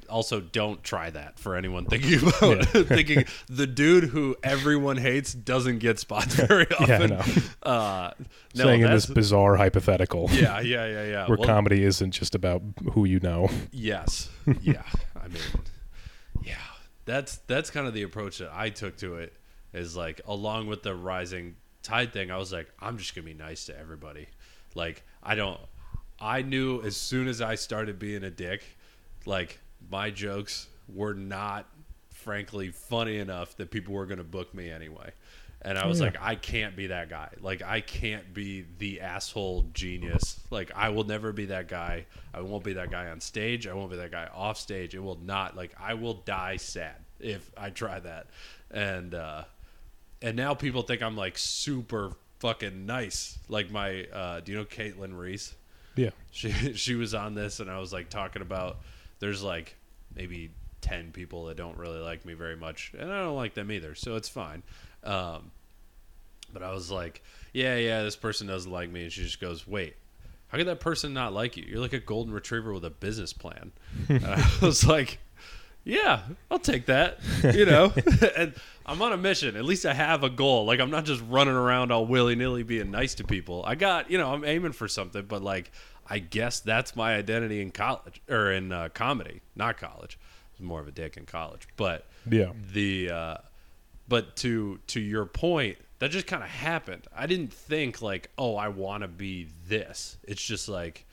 [0.09, 5.79] also don't try that for anyone thinking about thinking the dude who everyone hates doesn't
[5.79, 6.87] get spots very often.
[6.89, 7.23] Yeah, know.
[7.63, 8.11] Uh,
[8.53, 11.27] no, Saying in this bizarre hypothetical, yeah, yeah, yeah, yeah.
[11.27, 12.61] where Well, comedy isn't just about
[12.93, 13.49] who you know.
[13.71, 14.29] Yes.
[14.61, 14.83] Yeah.
[15.15, 15.41] I mean,
[16.43, 16.55] yeah.
[17.05, 19.33] That's that's kind of the approach that I took to it.
[19.73, 23.33] Is like along with the rising tide thing, I was like, I'm just gonna be
[23.33, 24.27] nice to everybody.
[24.75, 25.59] Like I don't.
[26.19, 28.63] I knew as soon as I started being a dick,
[29.25, 29.59] like
[29.89, 31.65] my jokes were not,
[32.09, 35.11] frankly, funny enough that people were gonna book me anyway.
[35.63, 36.07] And I was Yeah.
[36.07, 37.29] like, I can't be that guy.
[37.39, 40.39] Like, I can't be the asshole genius.
[40.49, 42.07] Like, I will never be that guy.
[42.33, 43.67] I won't be that guy on stage.
[43.67, 44.95] I won't be that guy off stage.
[44.95, 45.55] It will not.
[45.55, 48.25] Like, I will die sad if I try that.
[48.71, 49.43] And uh,
[50.21, 53.37] and now people think I'm like super fucking nice.
[53.47, 55.55] Like my, uh, do you know Caitlin Reese?
[55.95, 56.11] Yeah.
[56.31, 58.77] She she was on this, and I was like talking about
[59.19, 59.75] there's like
[60.15, 60.51] maybe
[60.81, 63.95] ten people that don't really like me very much, and I don't like them either,
[63.95, 64.63] so it's fine.
[65.03, 65.51] Um,
[66.53, 69.67] but I was like, yeah, yeah, this person doesn't like me, and she just goes,
[69.67, 69.95] wait.
[70.47, 71.63] How could that person not like you?
[71.65, 73.71] You're like a golden retriever with a business plan.
[74.09, 75.19] and I was like,
[75.83, 77.19] yeah, I'll take that.
[77.55, 77.91] You know,
[78.37, 78.53] and
[78.85, 79.55] I'm on a mission.
[79.55, 80.65] At least I have a goal.
[80.65, 83.63] Like I'm not just running around all willy nilly being nice to people.
[83.65, 85.25] I got, you know, I'm aiming for something.
[85.25, 85.71] But like,
[86.07, 90.17] I guess that's my identity in college or in uh, comedy, not college.
[90.21, 92.51] I was more of a dick in college, but Yeah.
[92.73, 93.37] the uh,
[94.07, 98.55] but to to your point that just kind of happened i didn't think like oh
[98.55, 101.05] i want to be this it's just like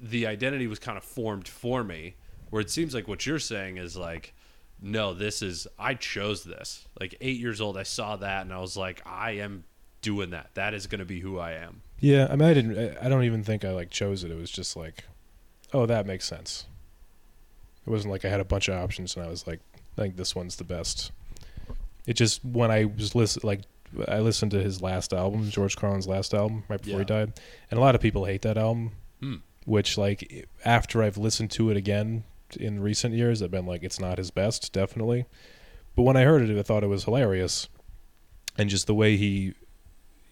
[0.00, 2.14] the identity was kind of formed for me
[2.52, 4.32] where it seems like what you're saying is like
[4.80, 8.58] no this is i chose this like eight years old i saw that and i
[8.58, 9.64] was like i am
[10.02, 12.98] doing that that is going to be who i am Yeah, I mean, I didn't.
[13.00, 14.30] I- don't even think I like chose it.
[14.32, 15.04] It was just like,
[15.72, 16.66] oh, that makes sense.
[17.86, 19.60] It wasn't like I had a bunch of options and I was like,
[19.96, 21.12] I think this one's the best.
[22.06, 23.60] It just when I was listen like
[24.08, 27.32] I listened to his last album, George Carlin's last album, right before he died,
[27.70, 28.90] and a lot of people hate that album.
[29.20, 29.36] Hmm.
[29.64, 32.24] Which like after I've listened to it again
[32.56, 35.26] in recent years, I've been like, it's not his best, definitely.
[35.94, 37.68] But when I heard it, I thought it was hilarious,
[38.56, 39.54] and just the way he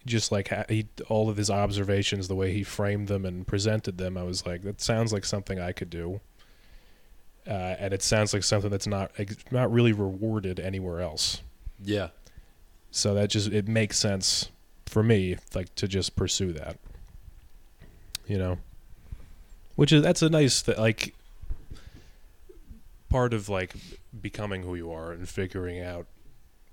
[0.03, 4.17] just like he all of his observations the way he framed them and presented them
[4.17, 6.19] i was like that sounds like something i could do.
[7.47, 9.11] Uh, and it sounds like something that's not
[9.49, 11.41] not really rewarded anywhere else.
[11.83, 12.09] Yeah.
[12.91, 14.49] So that just it makes sense
[14.85, 16.77] for me like to just pursue that.
[18.27, 18.57] You know?
[19.75, 21.15] Which is that's a nice th- like
[23.11, 23.73] part of like
[24.21, 26.07] becoming who you are and figuring out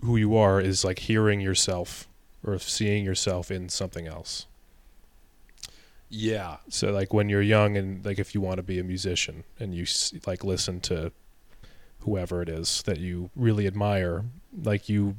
[0.03, 2.09] who you are is like hearing yourself
[2.45, 4.47] or seeing yourself in something else
[6.09, 9.45] yeah so like when you're young and like if you want to be a musician
[9.59, 9.85] and you
[10.27, 11.13] like listen to
[12.01, 14.25] whoever it is that you really admire,
[14.63, 15.17] like you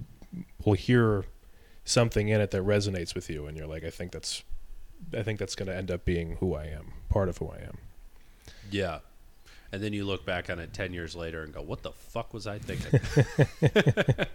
[0.64, 1.26] will hear
[1.86, 4.44] something in it that resonates with you and you're like I think that's
[5.18, 7.58] I think that's going to end up being who I am, part of who I
[7.58, 7.78] am.
[8.70, 9.00] Yeah.
[9.72, 12.34] And then you look back on it 10 years later and go, what the fuck
[12.34, 13.00] was I thinking?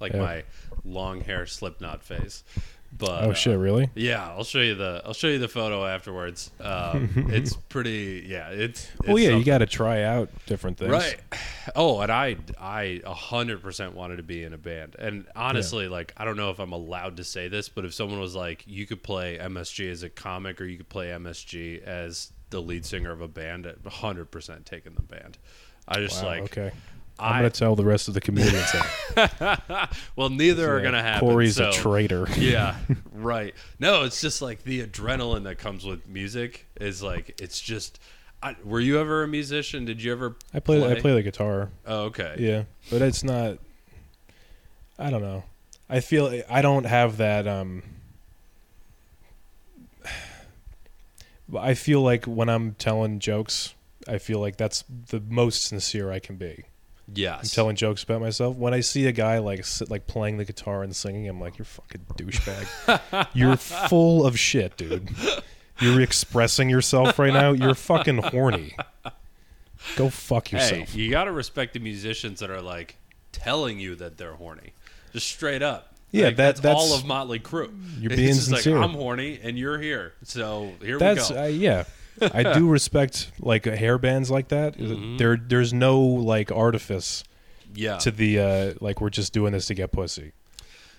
[0.00, 0.18] like Yeah.
[0.20, 0.44] my
[0.84, 2.44] long hair slipknot face
[2.92, 3.88] But oh uh, shit, really?
[3.94, 6.50] Yeah, I'll show you the I'll show you the photo afterwards.
[6.60, 8.24] Um, it's pretty.
[8.26, 8.88] Yeah, it's.
[9.06, 10.90] Well, it's yeah, you got to try out different things.
[10.90, 11.20] Right.
[11.76, 14.96] Oh, and I I a hundred percent wanted to be in a band.
[14.98, 18.18] And honestly, like I don't know if I'm allowed to say this, but if someone
[18.18, 22.32] was like, you could play MSG as a comic or you could play MSG as
[22.50, 25.38] the lead singer of a band, a hundred percent taking the band.
[25.88, 26.72] I just Wow, like okay.
[27.18, 28.72] I'm I gonna tell the rest of the comedians
[29.14, 31.28] that well, neither are gonna happen.
[31.28, 32.26] Corey's so- a traitor.
[32.38, 32.76] yeah,
[33.12, 33.54] right.
[33.78, 37.98] No, it's just like the adrenaline that comes with music is like it's just.
[38.42, 39.84] I, were you ever a musician?
[39.84, 40.34] Did you ever?
[40.54, 41.68] I play, I play the guitar.
[41.86, 42.36] Oh, okay.
[42.38, 43.58] Yeah, but it's not.
[44.98, 45.44] I don't know.
[45.90, 47.46] I feel I don't have that.
[47.46, 47.82] Um,
[51.56, 53.74] I feel like when I'm telling jokes,
[54.08, 56.64] I feel like that's the most sincere I can be.
[57.12, 57.42] Yes.
[57.42, 58.56] I'm telling jokes about myself.
[58.56, 61.58] When I see a guy like sit, like playing the guitar and singing, I'm like,
[61.58, 63.26] "You're fucking douchebag.
[63.34, 65.10] You're full of shit, dude.
[65.80, 67.52] You're expressing yourself right now.
[67.52, 68.76] You're fucking horny.
[69.96, 72.96] Go fuck hey, yourself." you gotta respect the musicians that are like
[73.32, 74.74] telling you that they're horny,
[75.12, 75.89] just straight up.
[76.12, 77.70] Yeah, Like, that- that's, all of Motley Crue.
[78.00, 78.78] You're being sincere.
[78.78, 81.42] Like, I'm horny and you're here, so here That's we go.
[81.42, 81.84] uh, yeah.
[82.20, 84.76] I do respect like hair bands like that.
[84.76, 85.18] Mhm.
[85.18, 87.24] There, there's no like artifice
[87.74, 90.32] yeah, to the uh, like we're just doing this to get pussy.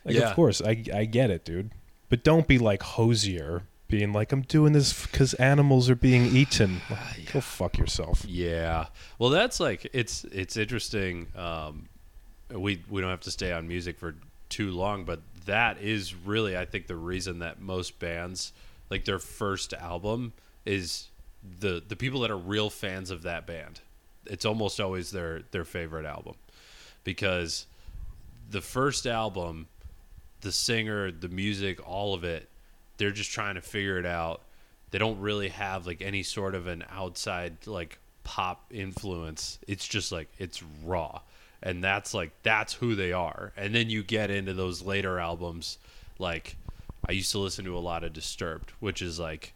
[0.05, 0.29] Like Yeah.
[0.29, 1.71] of course, I I get it, dude.
[2.09, 6.81] But don't be like Hozier, being like I'm doing this because animals are being eaten.
[6.89, 8.23] Like, Go fuck yourself.
[8.25, 8.87] Yeah.
[9.19, 11.27] Well, that's like it's it's interesting.
[11.35, 11.89] Um,
[12.49, 14.15] we we don't have to stay on music for
[14.51, 18.53] too long, but that is really I think the reason that most bands
[18.89, 20.33] like their first album
[20.65, 21.07] is
[21.59, 23.81] the the people that are real fans of that band.
[24.25, 26.35] It's almost always their their favorite album
[27.03, 27.65] because
[28.49, 29.67] the first album,
[30.41, 32.49] the singer, the music, all of it,
[32.97, 34.41] they're just trying to figure it out.
[34.91, 39.57] They don't really have like any sort of an outside like pop influence.
[39.67, 41.21] It's just like it's raw.
[41.63, 43.53] And that's like that's who they are.
[43.55, 45.77] And then you get into those later albums
[46.17, 46.55] like
[47.07, 49.53] I used to listen to a lot of Disturbed, which is like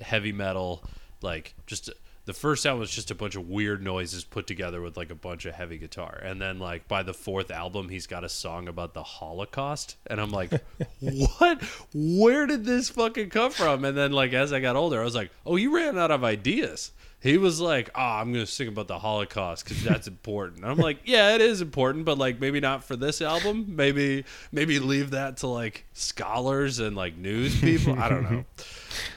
[0.00, 0.82] heavy metal,
[1.22, 1.90] like just
[2.24, 5.14] the first album was just a bunch of weird noises put together with like a
[5.14, 6.20] bunch of heavy guitar.
[6.22, 10.20] And then like by the fourth album he's got a song about the Holocaust and
[10.20, 10.50] I'm like,
[11.00, 11.62] "What?
[11.94, 15.14] Where did this fucking come from?" And then like as I got older, I was
[15.14, 16.90] like, "Oh, you ran out of ideas."
[17.20, 20.70] He was like, "Oh, I'm going to sing about the Holocaust cuz that's important." And
[20.70, 23.64] I'm like, "Yeah, it is important, but like maybe not for this album.
[23.76, 27.98] Maybe maybe leave that to like scholars and like news people.
[27.98, 28.44] I don't know.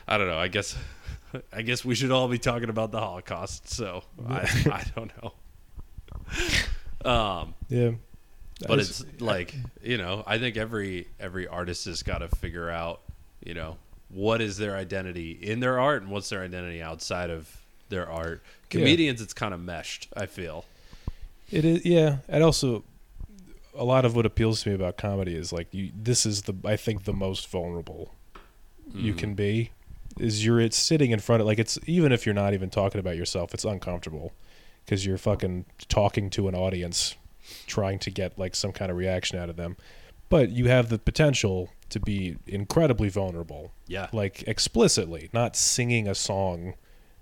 [0.08, 0.40] I don't know.
[0.40, 0.76] I guess
[1.54, 3.70] I guess we should all be talking about the Holocaust.
[3.70, 4.40] So I,
[4.72, 5.34] I don't know.
[7.06, 7.92] Um, Yeah.
[8.68, 13.02] but it's like you know, I think every every artist has got to figure out,
[13.46, 13.78] you know,
[14.10, 17.48] what is their identity in their art and what's their identity outside of
[17.90, 18.42] their art.
[18.44, 18.80] Yeah.
[18.80, 20.08] Comedians, it's kind of meshed.
[20.16, 20.66] I feel.
[21.52, 22.18] It is, yeah.
[22.28, 22.84] And also,
[23.76, 25.92] a lot of what appeals to me about comedy is like you.
[25.96, 28.14] This is the I think the most vulnerable
[28.94, 29.18] you Mhm.
[29.18, 29.72] can be.
[30.20, 33.00] Is you're it's sitting in front of like it's even if you're not even talking
[33.00, 34.34] about yourself, it's uncomfortable
[34.86, 37.16] because you're fucking talking to an audience,
[37.68, 39.78] trying to get like some kind of reaction out of them.
[40.30, 44.10] But you have the potential to be incredibly vulnerable, Yeah.
[44.12, 46.76] like explicitly, not singing a song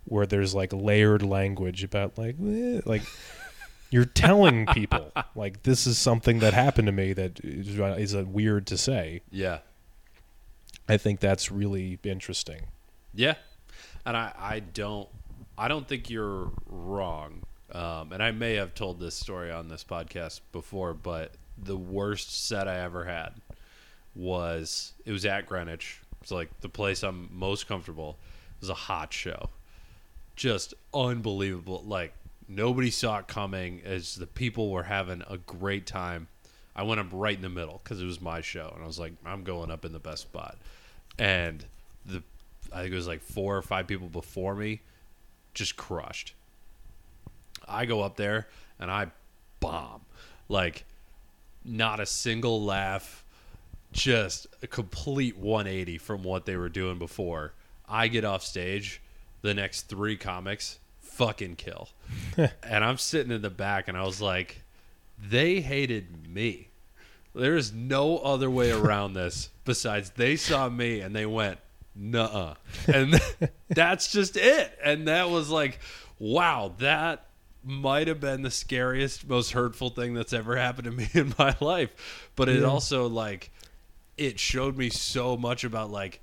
[0.08, 3.03] where there's like layered language about like eh, like
[3.89, 8.24] you're telling people like this is something that happened to me that is, is uh,
[8.26, 9.22] weird to say.
[9.32, 9.60] Yeah.
[10.89, 12.62] I think that's really interesting.
[13.14, 13.36] Yeah,
[14.05, 15.10] and I, I don't
[15.58, 17.43] I don't think you're wrong.
[17.72, 22.47] Um, and I may have told this story on this podcast before, but the worst
[22.47, 23.34] set I ever had
[24.16, 26.01] was it was at Greenwich.
[26.22, 28.18] It's like the place I'm most comfortable.
[28.55, 29.49] It was a hot show,
[30.38, 31.83] just unbelievable.
[31.85, 32.13] Like
[32.47, 33.81] nobody saw it coming.
[33.83, 36.29] As the people were having a great time.
[36.73, 38.99] I went up right in the middle because it was my show, and I was
[38.99, 40.57] like, I'm going up in the best spot.
[41.17, 41.65] And
[42.05, 42.21] the
[42.71, 44.81] I think it was like four or five people before me
[45.53, 46.33] just crushed.
[47.67, 48.47] I go up there
[48.79, 49.07] and I
[49.59, 50.01] bomb.
[50.47, 50.85] Like
[51.65, 53.23] not a single laugh,
[53.91, 57.53] just a complete 180 from what they were doing before.
[57.89, 59.01] I get off stage,
[59.41, 61.89] the next 3 comics fucking kill.
[62.63, 64.61] and I'm sitting in the back and I was like
[65.19, 66.69] they hated me.
[67.33, 71.59] There is no other way around this besides they saw me and they went,
[71.95, 72.53] nuh
[72.88, 73.19] And
[73.69, 74.77] that's just it.
[74.83, 75.79] And that was like,
[76.19, 77.25] wow, that
[77.63, 81.55] might have been the scariest, most hurtful thing that's ever happened to me in my
[81.59, 82.29] life.
[82.35, 82.67] But it Yeah.
[82.67, 83.51] also, like,
[84.17, 86.21] it showed me so much about like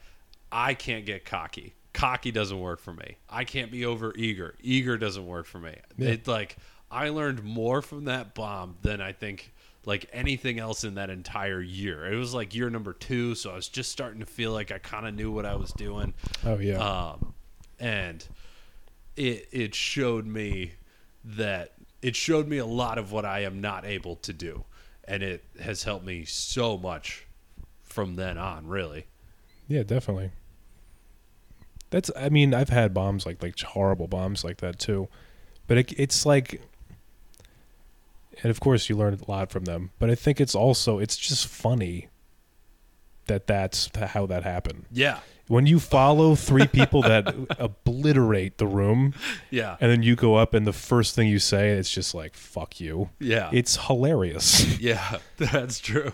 [0.50, 1.74] I can't get cocky.
[1.94, 3.16] Cocky doesn't work for me.
[3.30, 4.56] I can't be over eager.
[4.60, 5.76] Eager doesn't work for me.
[5.96, 6.10] Yeah.
[6.10, 6.56] It like
[6.90, 9.52] I learned more from that bomb than I think
[9.86, 12.12] like anything else in that entire year.
[12.12, 14.78] It was like year number 2, so I was just starting to feel like I
[14.78, 16.14] kind of knew what I was doing.
[16.44, 16.78] Oh yeah.
[16.78, 17.32] Um,
[17.78, 18.26] and
[19.16, 20.72] it it showed me
[21.24, 24.64] that it showed me a lot of what I am not able to do,
[25.06, 27.26] and it has helped me so much
[27.82, 28.66] from then on.
[28.66, 29.06] Really,
[29.68, 30.32] Yeah, definitely.
[31.94, 32.10] That's.
[32.16, 35.06] I mean, I've had bombs like like horrible bombs like that too,
[35.68, 36.60] but it, it's like,
[38.42, 39.90] and of course you learn a lot from them.
[40.00, 42.08] But I think it's also it's just funny
[43.26, 44.86] that that's how that happened.
[44.92, 49.14] yeah, When you follow three people that obliterate the room,
[49.50, 52.34] yeah, and then you go up and the first thing you say it's just like
[52.34, 54.78] "fuck you." yeah, It's hilarious.
[54.80, 55.18] yeah.
[55.36, 56.12] That's true.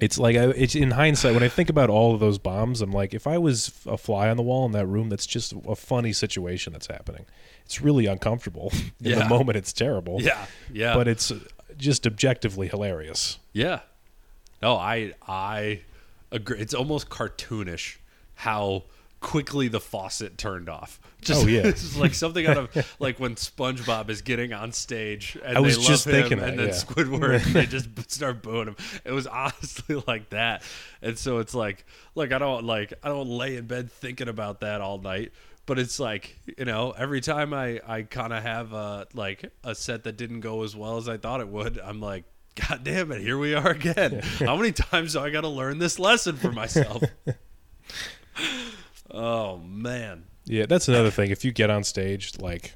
[0.00, 2.92] It's like I, it's in hindsight when I think about all of those bombs, I'm
[2.92, 5.74] like, if I was a fly on the wall in that room, that's just a
[5.76, 7.24] funny situation that's happening.
[7.64, 8.70] It's really uncomfortable
[9.02, 9.18] in Yeah.
[9.20, 9.56] the moment.
[9.56, 11.32] It's terrible, Yeah, yeah, but it's
[11.78, 13.38] just objectively hilarious.
[13.52, 13.80] yeah.
[14.62, 15.80] No, I I
[16.32, 16.58] agree.
[16.58, 17.96] It's almost cartoonish
[18.36, 18.84] how
[19.20, 21.00] quickly the faucet turned off.
[21.22, 21.62] Just, Oh, yeah.
[21.66, 25.60] it's just like something out of like when SpongeBob is getting on stage and I
[25.60, 26.72] was they love just him, thinking and that, then yeah.
[26.74, 28.76] Squidward they just start booing him.
[29.04, 30.62] It was honestly like that,
[31.02, 34.60] and so it's like like I don't like I don't lay in bed thinking about
[34.60, 35.32] that all night.
[35.64, 39.74] But it's like you know, every time I I kind of have a like a
[39.74, 42.22] set that didn't go as well as I thought it would, I'm like,
[42.68, 44.20] God damn it, here we are again.
[44.38, 47.02] How many times do I got to learn this lesson for myself?
[49.10, 51.30] Oh man, Yeah, that's another thing.
[51.30, 52.74] If you get on stage, like,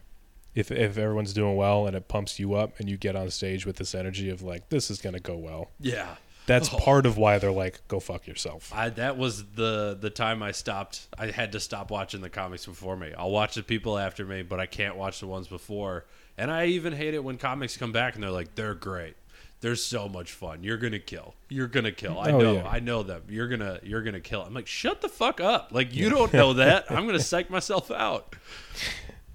[0.54, 3.64] if if everyone's doing well and it pumps you up, and you get on stage
[3.66, 5.70] with this energy of like, this is gonna go well.
[5.80, 6.16] yeah.
[6.46, 6.78] That's Oh.
[6.80, 8.72] part of why they're like, go fuck yourself.
[8.74, 11.06] I that was the the time I stopped.
[11.16, 13.12] I had to stop watching the comics before me.
[13.16, 16.06] I'll watch the people after me, but I can't watch the ones before.
[16.36, 19.14] And I even hate it when comics come back and they're like, "They're great.
[19.60, 20.62] They're so much fun.
[20.64, 21.34] You're gonna kill.
[21.50, 22.18] You're gonna kill.
[22.18, 22.52] I Oh, know.
[22.54, 22.66] yeah.
[22.68, 23.22] I know them.
[23.28, 25.68] You're gonna you're gonna kill." I'm like, "Shut the fuck up!
[25.72, 26.86] Like you don't know that.
[26.90, 28.34] I'm gonna psych myself out."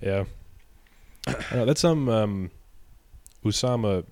[0.01, 0.25] Yeah.
[1.51, 2.51] Know, that's some um,
[3.43, 4.05] Usama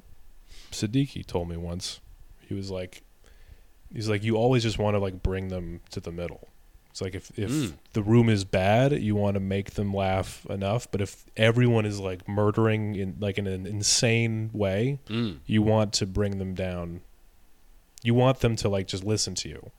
[0.72, 2.00] Siddiqui told me once.
[2.42, 3.04] He was like,
[3.92, 6.50] he's like, you always just want to like bring them to the middle.
[6.94, 7.74] It's like if if Mm.
[7.94, 10.88] the room is bad, you want to make them laugh enough.
[10.92, 15.40] But if everyone is like murdering in like in an insane way, Mm.
[15.48, 17.02] you want to bring them down.
[18.04, 19.72] You want them to like just listen to you.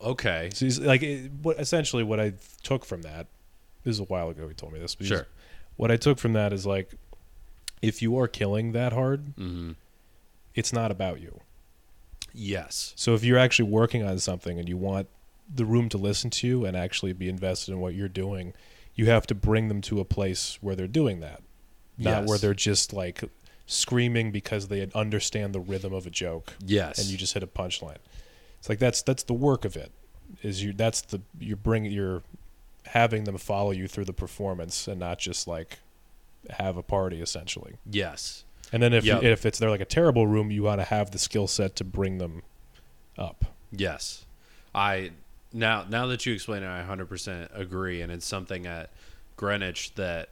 [0.00, 0.50] Okay.
[0.52, 3.26] So like, it, what essentially what I took from that.
[3.84, 4.48] This is a while ago.
[4.48, 4.96] He told me this.
[5.00, 5.26] Sure.
[5.76, 6.94] what I took from that is like,
[7.82, 9.72] if you are killing that hard, hmm
[10.54, 11.40] it's not about you.
[12.36, 12.92] Yes.
[12.96, 15.08] So if you're actually working on something and you want
[15.52, 18.52] the room to listen to you and actually be invested in what you're doing,
[18.94, 21.42] you have to bring them to a place where they're doing that,
[21.98, 22.28] not Yes.
[22.28, 23.22] where they're just like
[23.66, 26.98] screaming because they understand the rhythm of a joke Yes.
[26.98, 27.98] and you just hit a punchline.
[28.58, 29.92] It's like that's that's the work of it.
[30.42, 32.22] Is you that's the you're bringing you're
[32.86, 35.78] having them follow you through the performance and not just like
[36.50, 37.74] have a party essentially.
[37.90, 38.44] yes.
[38.72, 39.22] And then if Yep.
[39.22, 41.84] if it's they're like a terrible room, you want to have the skill set to
[41.84, 42.42] bring them
[43.16, 43.44] up.
[43.70, 44.24] Yes,
[44.74, 45.12] I
[45.52, 48.90] now now that you explain it, I 100% agree, and it's something at
[49.36, 50.30] Greenwich that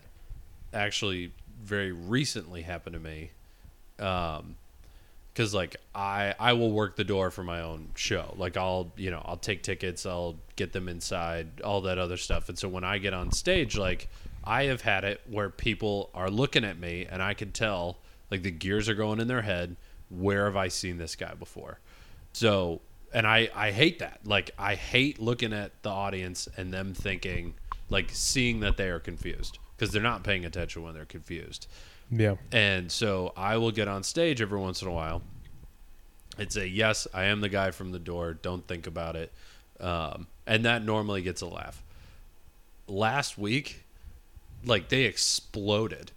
[0.73, 1.33] actually
[1.63, 3.31] very recently happened to me.
[3.99, 4.57] Um,
[5.33, 8.35] because like I I will work the door for my own show.
[8.37, 12.49] Like I'll you know I'll take tickets, I'll get them inside, all that other stuff.
[12.49, 14.09] And so when I get on stage, like
[14.45, 17.99] I have had it where people are looking at me, and I can tell
[18.35, 19.77] like the gears are going in their head.
[20.11, 21.79] Where have I seen this guy before?
[22.33, 22.81] So,
[23.13, 24.19] and I I hate that.
[24.25, 27.55] Like I hate looking at the audience and them thinking
[27.89, 31.69] like seeing that they are confused because they're not paying attention when they're confused.
[32.11, 32.35] Yeah.
[32.51, 35.23] And so I will get on stage every once in a while
[36.37, 38.35] and say, "Yes, I am the guy from the door.
[38.35, 39.33] Don't think about it."
[39.79, 41.85] Um, and that normally gets a laugh.
[42.89, 43.85] Last week,
[44.65, 46.11] like they exploded.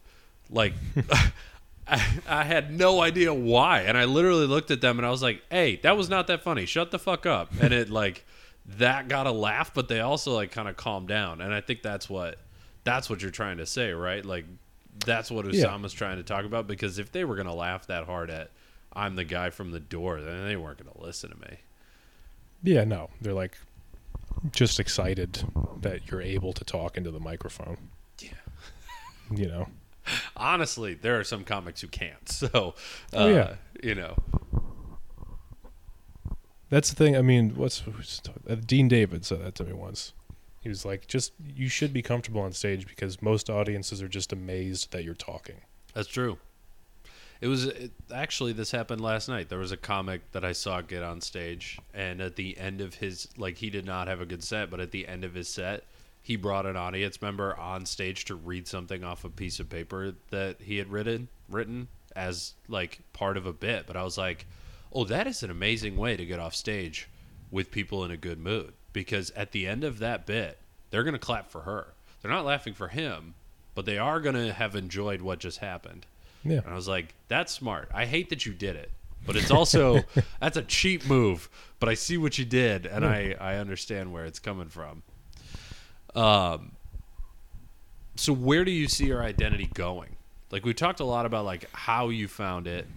[0.49, 0.73] Like
[1.89, 5.21] I, I had no idea why, and I literally looked at them and I was
[5.23, 6.65] like, "Hey, that was not that funny.
[6.65, 8.25] Shut the fuck up." And it like
[8.77, 11.39] that got a laugh, but they also like kind of calmed down.
[11.41, 12.37] And I think that's what
[12.83, 14.23] that's what you're trying to say, right?
[14.25, 14.45] Like
[15.05, 15.65] that's what Yeah.
[15.65, 18.51] Usama's trying to talk about because if they were gonna laugh that hard at
[18.93, 21.57] I'm the guy from the door, then they weren't gonna listen to me.
[22.63, 23.09] Yeah, no.
[23.21, 23.57] They're like
[24.51, 25.43] just excited
[25.81, 27.77] that you're able to talk into the microphone.
[28.19, 28.29] Yeah.
[29.33, 29.67] You know.
[30.35, 32.17] Honestly, there are some comics who can't.
[32.29, 32.75] So,
[33.13, 33.55] uh, Oh, yeah.
[33.83, 34.15] you know,
[36.69, 37.15] That's the thing.
[37.15, 40.13] I mean, what's, what's uh, Dean David said that to me once.
[40.61, 44.33] He was like, "Just you should be comfortable on stage because most audiences are just
[44.33, 45.61] amazed that you're talking."
[45.93, 46.37] That's true.
[47.39, 49.47] It was it, actually this happened last night.
[49.47, 52.95] There was a comic that I saw get on stage, and at the end of
[52.95, 55.47] his like he did not have a good set, but at the end of his
[55.47, 55.85] set,
[56.27, 60.13] he brought an audience member on stage to read something off a piece of paper
[60.29, 63.87] that he had written written as like part of a bit.
[63.87, 64.45] But I was like,
[64.91, 67.07] oh, that is an amazing way to get off stage
[67.49, 70.59] with people in a good mood because at the end of that bit,
[70.89, 71.93] they're gonna clap for her.
[72.21, 73.35] They're not laughing for him,
[73.73, 76.07] but they are gonna have enjoyed what just happened.
[76.43, 76.57] Yeah.
[76.57, 77.89] And I was like, that's smart.
[77.93, 78.91] I hate that you did it,
[79.25, 80.01] but it's also
[80.41, 81.47] that's a cheap move.
[81.79, 85.03] But I see what you did, and I I understand where it's coming from.
[86.17, 86.71] Um.
[88.15, 90.15] So where do you see your identity going?
[90.49, 92.87] Like we talked a lot about like how you found it,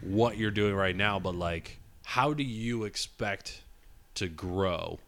[0.00, 3.62] what you're doing right now, but like how do you expect
[4.14, 4.98] to grow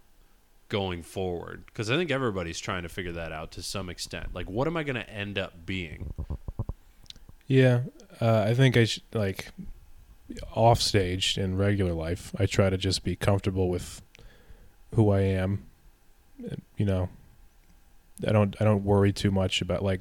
[0.69, 1.65] going forward?
[1.67, 4.35] Because I think everybody's trying to figure that out to some extent.
[4.35, 6.13] Like, what am I going to end up being?
[7.47, 7.81] Yeah,
[8.21, 9.51] uh, I think I should like
[10.55, 12.35] off stage in regular life.
[12.39, 14.01] I try to just be comfortable with
[14.95, 15.67] who I am.
[16.77, 17.09] You know,
[18.27, 20.01] I don't I don't worry too much about like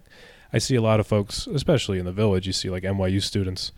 [0.51, 2.45] I see a lot of folks, especially in the village.
[2.47, 3.71] You see like NYU students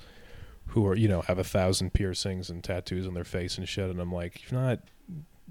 [0.67, 3.89] who are you know have a thousand piercings and tattoos on their face and shit,
[3.89, 4.79] and I'm like, you're not.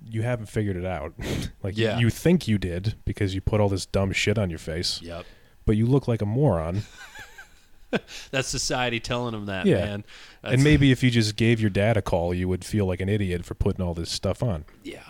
[0.06, 1.14] You haven't figured it out.
[1.62, 1.98] like Yeah.
[1.98, 5.24] you think you did because you put all this dumb shit on your face, Yep.
[5.64, 6.82] but you look like a moron.
[8.32, 9.76] That's society telling them that, Yeah.
[9.84, 10.04] man.
[10.42, 13.00] That's, and maybe if you just gave your dad a call, you would feel like
[13.00, 14.64] an idiot for putting all this stuff on.
[14.82, 15.00] yeah.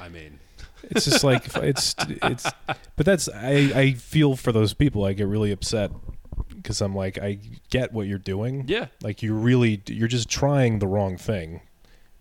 [0.00, 0.38] I mean,
[0.84, 2.46] It's just like it's it's.
[2.96, 5.04] But that's I I feel for those people.
[5.04, 5.90] I get really upset
[6.56, 7.38] because I'm like I
[7.70, 8.64] get what you're doing.
[8.66, 11.60] yeah, Like you really you're just trying the wrong thing.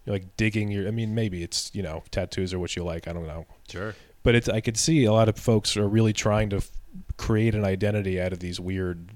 [0.05, 0.87] You're like digging your.
[0.87, 3.07] I mean, maybe it's you know tattoos are what you like.
[3.07, 3.45] I don't know.
[3.69, 3.95] sure.
[4.23, 6.69] But it's I could see a lot of folks are really trying to f-
[7.15, 9.11] create an identity out of these weird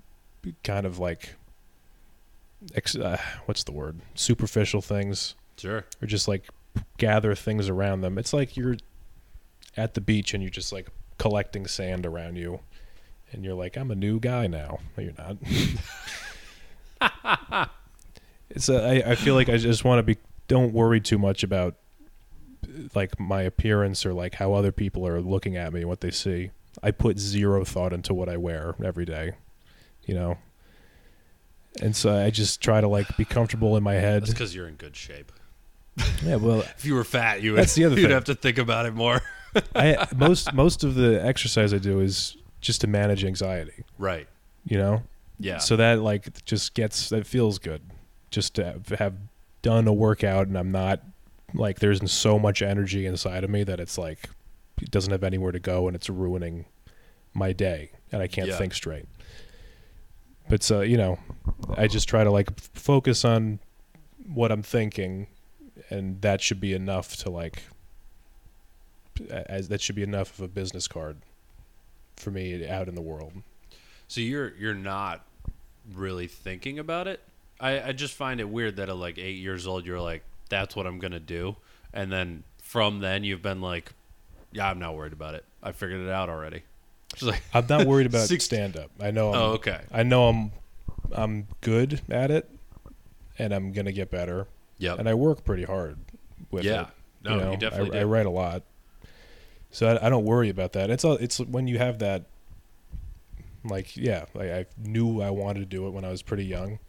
[0.64, 1.36] kind of like.
[2.76, 3.99] Ex, uh, what's the word?
[4.16, 5.84] Superficial things Sure.
[6.01, 6.47] or just like
[6.97, 8.17] gather things around them.
[8.17, 8.78] It's like you're
[9.76, 12.59] at the beach and you're just like collecting sand around you,
[13.32, 14.80] and you're like, I'm a new guy now.
[14.97, 15.38] No, you're not.
[18.49, 20.17] it's a, I, I feel like I just want to be.
[20.47, 21.76] Don't worry too much about
[22.95, 26.11] like my appearance or like how other people are looking at me and what they
[26.11, 26.51] see.
[26.82, 29.34] I put zero thought into what I wear every day,
[30.05, 30.38] you know.
[31.82, 34.24] And so I just try to like be comfortable in my head.
[34.24, 35.32] That's because you're in good shape.
[36.23, 37.59] Yeah, well, If you were fat, you would.
[37.59, 38.11] That's the other You'd thing.
[38.11, 39.21] have to think about it more.
[39.75, 43.83] I most most of the exercise I do is just to manage anxiety.
[43.97, 44.27] right.
[44.65, 45.03] You know,
[45.39, 45.57] Yeah.
[45.57, 47.81] so that like just gets that feels good,
[48.31, 49.13] just to have, have
[49.61, 51.01] done a workout and I'm not
[51.53, 54.29] like there's so much energy inside of me that it's like
[54.81, 56.65] it doesn't have anywhere to go and it's ruining
[57.33, 58.57] my day and I can't Yeah.
[58.57, 59.05] think straight.
[60.49, 61.19] But so you know,
[61.77, 63.59] I just try to like f- focus on
[64.25, 65.27] what I'm thinking,
[65.89, 67.63] and that should be enough to like
[69.29, 71.17] as that should be enough of a business card
[72.15, 73.34] for me out in the world.
[74.07, 75.25] So you're you're not
[75.93, 77.21] really thinking about it.
[77.59, 80.75] I, I just find it weird that at like eight years old you're like, that's
[80.75, 81.55] what I'm gonna do,
[81.93, 83.93] and then from then you've been like,
[84.51, 85.45] yeah, I'm not worried about it.
[85.61, 86.63] I figured it out already.
[87.21, 88.89] Like, I'm not worried about stand up.
[88.99, 90.51] I know I'm, oh okay, I know I'm
[91.11, 92.49] I'm good at it
[93.38, 94.47] and I'm going to get better
[94.78, 95.97] yep, and I work pretty hard
[96.51, 96.82] with yeah.
[96.82, 96.88] it.
[97.24, 97.55] No, you, know?
[97.55, 98.63] definitely I, I write a lot.
[99.71, 100.89] So I, I don't worry about that.
[100.89, 102.26] It's all, it's when you have that
[103.63, 106.80] like yeah, like I knew I wanted to do it when I was pretty young.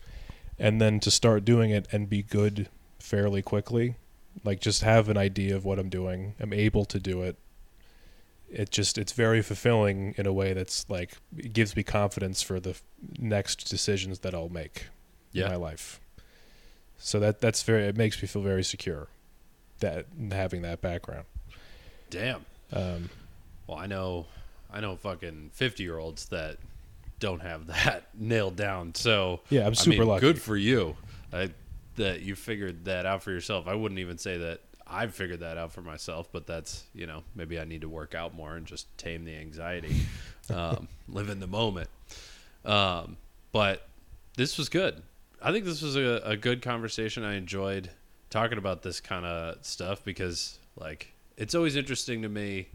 [0.59, 2.68] And then to start doing it and be good
[2.99, 3.97] fairly quickly,
[4.45, 6.35] like just have an idea of what I'm doing.
[6.41, 7.37] I'm able to do it.
[8.51, 12.61] It just it's very fulfilling in a way that's like it gives me confidence for
[12.61, 12.76] the
[13.18, 14.87] next decisions that I'll make
[15.32, 16.01] in my life.
[17.05, 19.09] So that that's very it makes me feel very secure
[19.80, 21.26] that having that background.
[22.09, 22.46] Damn.
[22.72, 23.11] Um,
[23.66, 24.24] Well, I know,
[24.72, 26.57] I know, fucking fifty year olds that
[27.20, 28.94] don't have that nailed down.
[28.94, 30.20] So yeah, I'm super I mean, lucky.
[30.22, 30.96] Good for you.
[31.30, 31.50] I,
[31.96, 33.68] that you figured that out for yourself.
[33.68, 37.22] I wouldn't even say that I've figured that out for myself, but that's you know
[37.34, 39.94] maybe I need to work out more and just tame the anxiety,
[40.55, 41.90] um, live in the moment.
[42.64, 43.18] Um,
[43.52, 43.86] but
[44.38, 45.02] this was good.
[45.47, 47.22] I think this was a, a good conversation.
[47.22, 47.90] I enjoyed
[48.30, 52.68] talking about this kind of stuff because like it's always interesting to me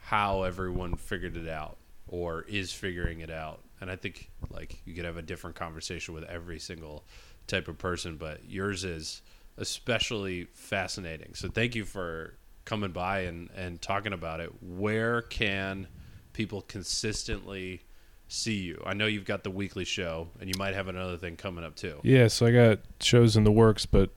[0.00, 1.76] how everyone figured it out
[2.08, 3.60] or is figuring it out.
[3.80, 7.04] And I think like you could have a different conversation with every single
[7.46, 9.22] type of person, but yours is
[9.56, 11.34] especially fascinating.
[11.34, 12.34] So thank you for
[12.64, 14.50] coming by and, and talking about it.
[14.60, 15.86] Where can
[16.32, 17.82] people consistently
[18.30, 18.82] see you?
[18.86, 21.76] I know you've got the weekly show, and you might have another thing coming up
[21.76, 22.00] too.
[22.02, 24.10] Yeah, so I got shows in the works, but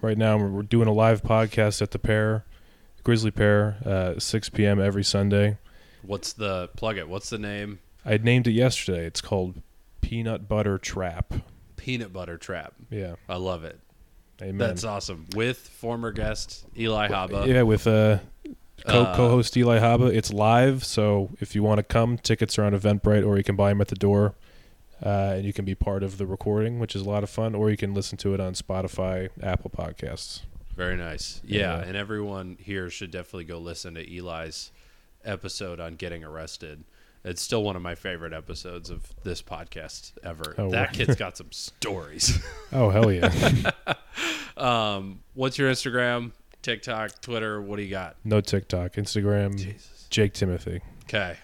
[0.00, 2.44] right now we're doing a live podcast at the Pear,
[3.04, 4.80] Grisly Pear, uh, 6 p.m.
[4.80, 5.58] every Sunday.
[6.02, 7.08] What's the plug it?
[7.08, 7.80] What's the name?
[8.04, 9.04] I named it yesterday.
[9.04, 9.60] It's called
[10.00, 11.34] Peanut Butter Trap.
[11.76, 12.74] Peanut Butter Trap.
[12.90, 13.78] Yeah, I love it.
[14.40, 14.56] amen.
[14.56, 15.26] That's awesome.
[15.34, 17.46] With former guest Eli Haba.
[17.46, 18.18] Yeah, with uh,
[18.84, 20.14] co- Uh, co-host Eli Haba.
[20.14, 23.56] It's live, so if you want to come, tickets are on Eventbrite, or you can
[23.56, 24.34] buy them at the door,
[25.04, 27.54] uh, and you can be part of the recording, which is a lot of fun.
[27.54, 30.40] Or you can listen to it on Spotify, Apple Podcasts.
[30.76, 31.40] Very nice.
[31.44, 31.84] Yeah, Yeah.
[31.86, 34.70] and everyone here should definitely go listen to Eli's
[35.24, 36.84] episode on getting arrested.
[37.22, 40.54] It's still one of my favorite episodes of this podcast ever.
[40.56, 42.38] Oh, that kid's got some stories.
[42.72, 43.30] Oh hell yeah!
[44.56, 46.32] um, what's your Instagram,
[46.62, 47.60] TikTok, Twitter?
[47.60, 48.16] What do you got?
[48.24, 50.06] no TikTok, Instagram, Jesus.
[50.10, 50.80] Jake Timothy.
[51.04, 51.36] Okay.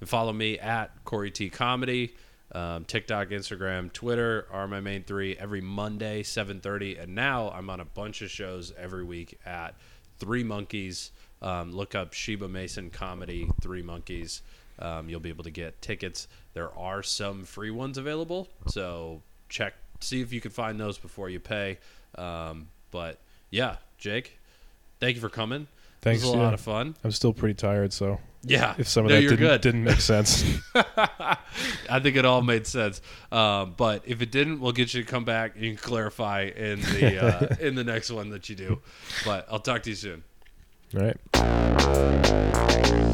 [0.00, 2.14] And follow me at Corey T Comedy.
[2.54, 5.36] Um, TikTok, Instagram, Twitter are my main three.
[5.36, 9.74] Every Monday, seven thirty, and now I'm on a bunch of shows every week at
[10.18, 11.12] Three Monkeys.
[11.40, 14.42] Um, look up Sheba Mason Comedy, Three Monkeys.
[14.78, 16.28] Um, you'll be able to get tickets.
[16.54, 21.30] There are some free ones available, so check, see if you can find those before
[21.30, 21.78] you pay.
[22.16, 23.18] Um, but
[23.50, 24.38] yeah, Jake,
[25.02, 25.66] thank you for coming.
[26.00, 26.22] Thanks.
[26.22, 26.44] It was a yeah.
[26.44, 26.94] lot of fun.
[27.04, 29.60] I'm still pretty tired, so Yeah, if some of no, that didn't, good.
[29.60, 30.44] didn't make sense,
[30.74, 33.00] I think it all made sense.
[33.30, 37.22] Um, but if it didn't, we'll get you to come back and clarify in the
[37.22, 38.80] uh, in the next one that you do.
[39.24, 40.24] But I'll talk to you soon.
[40.96, 43.11] all right?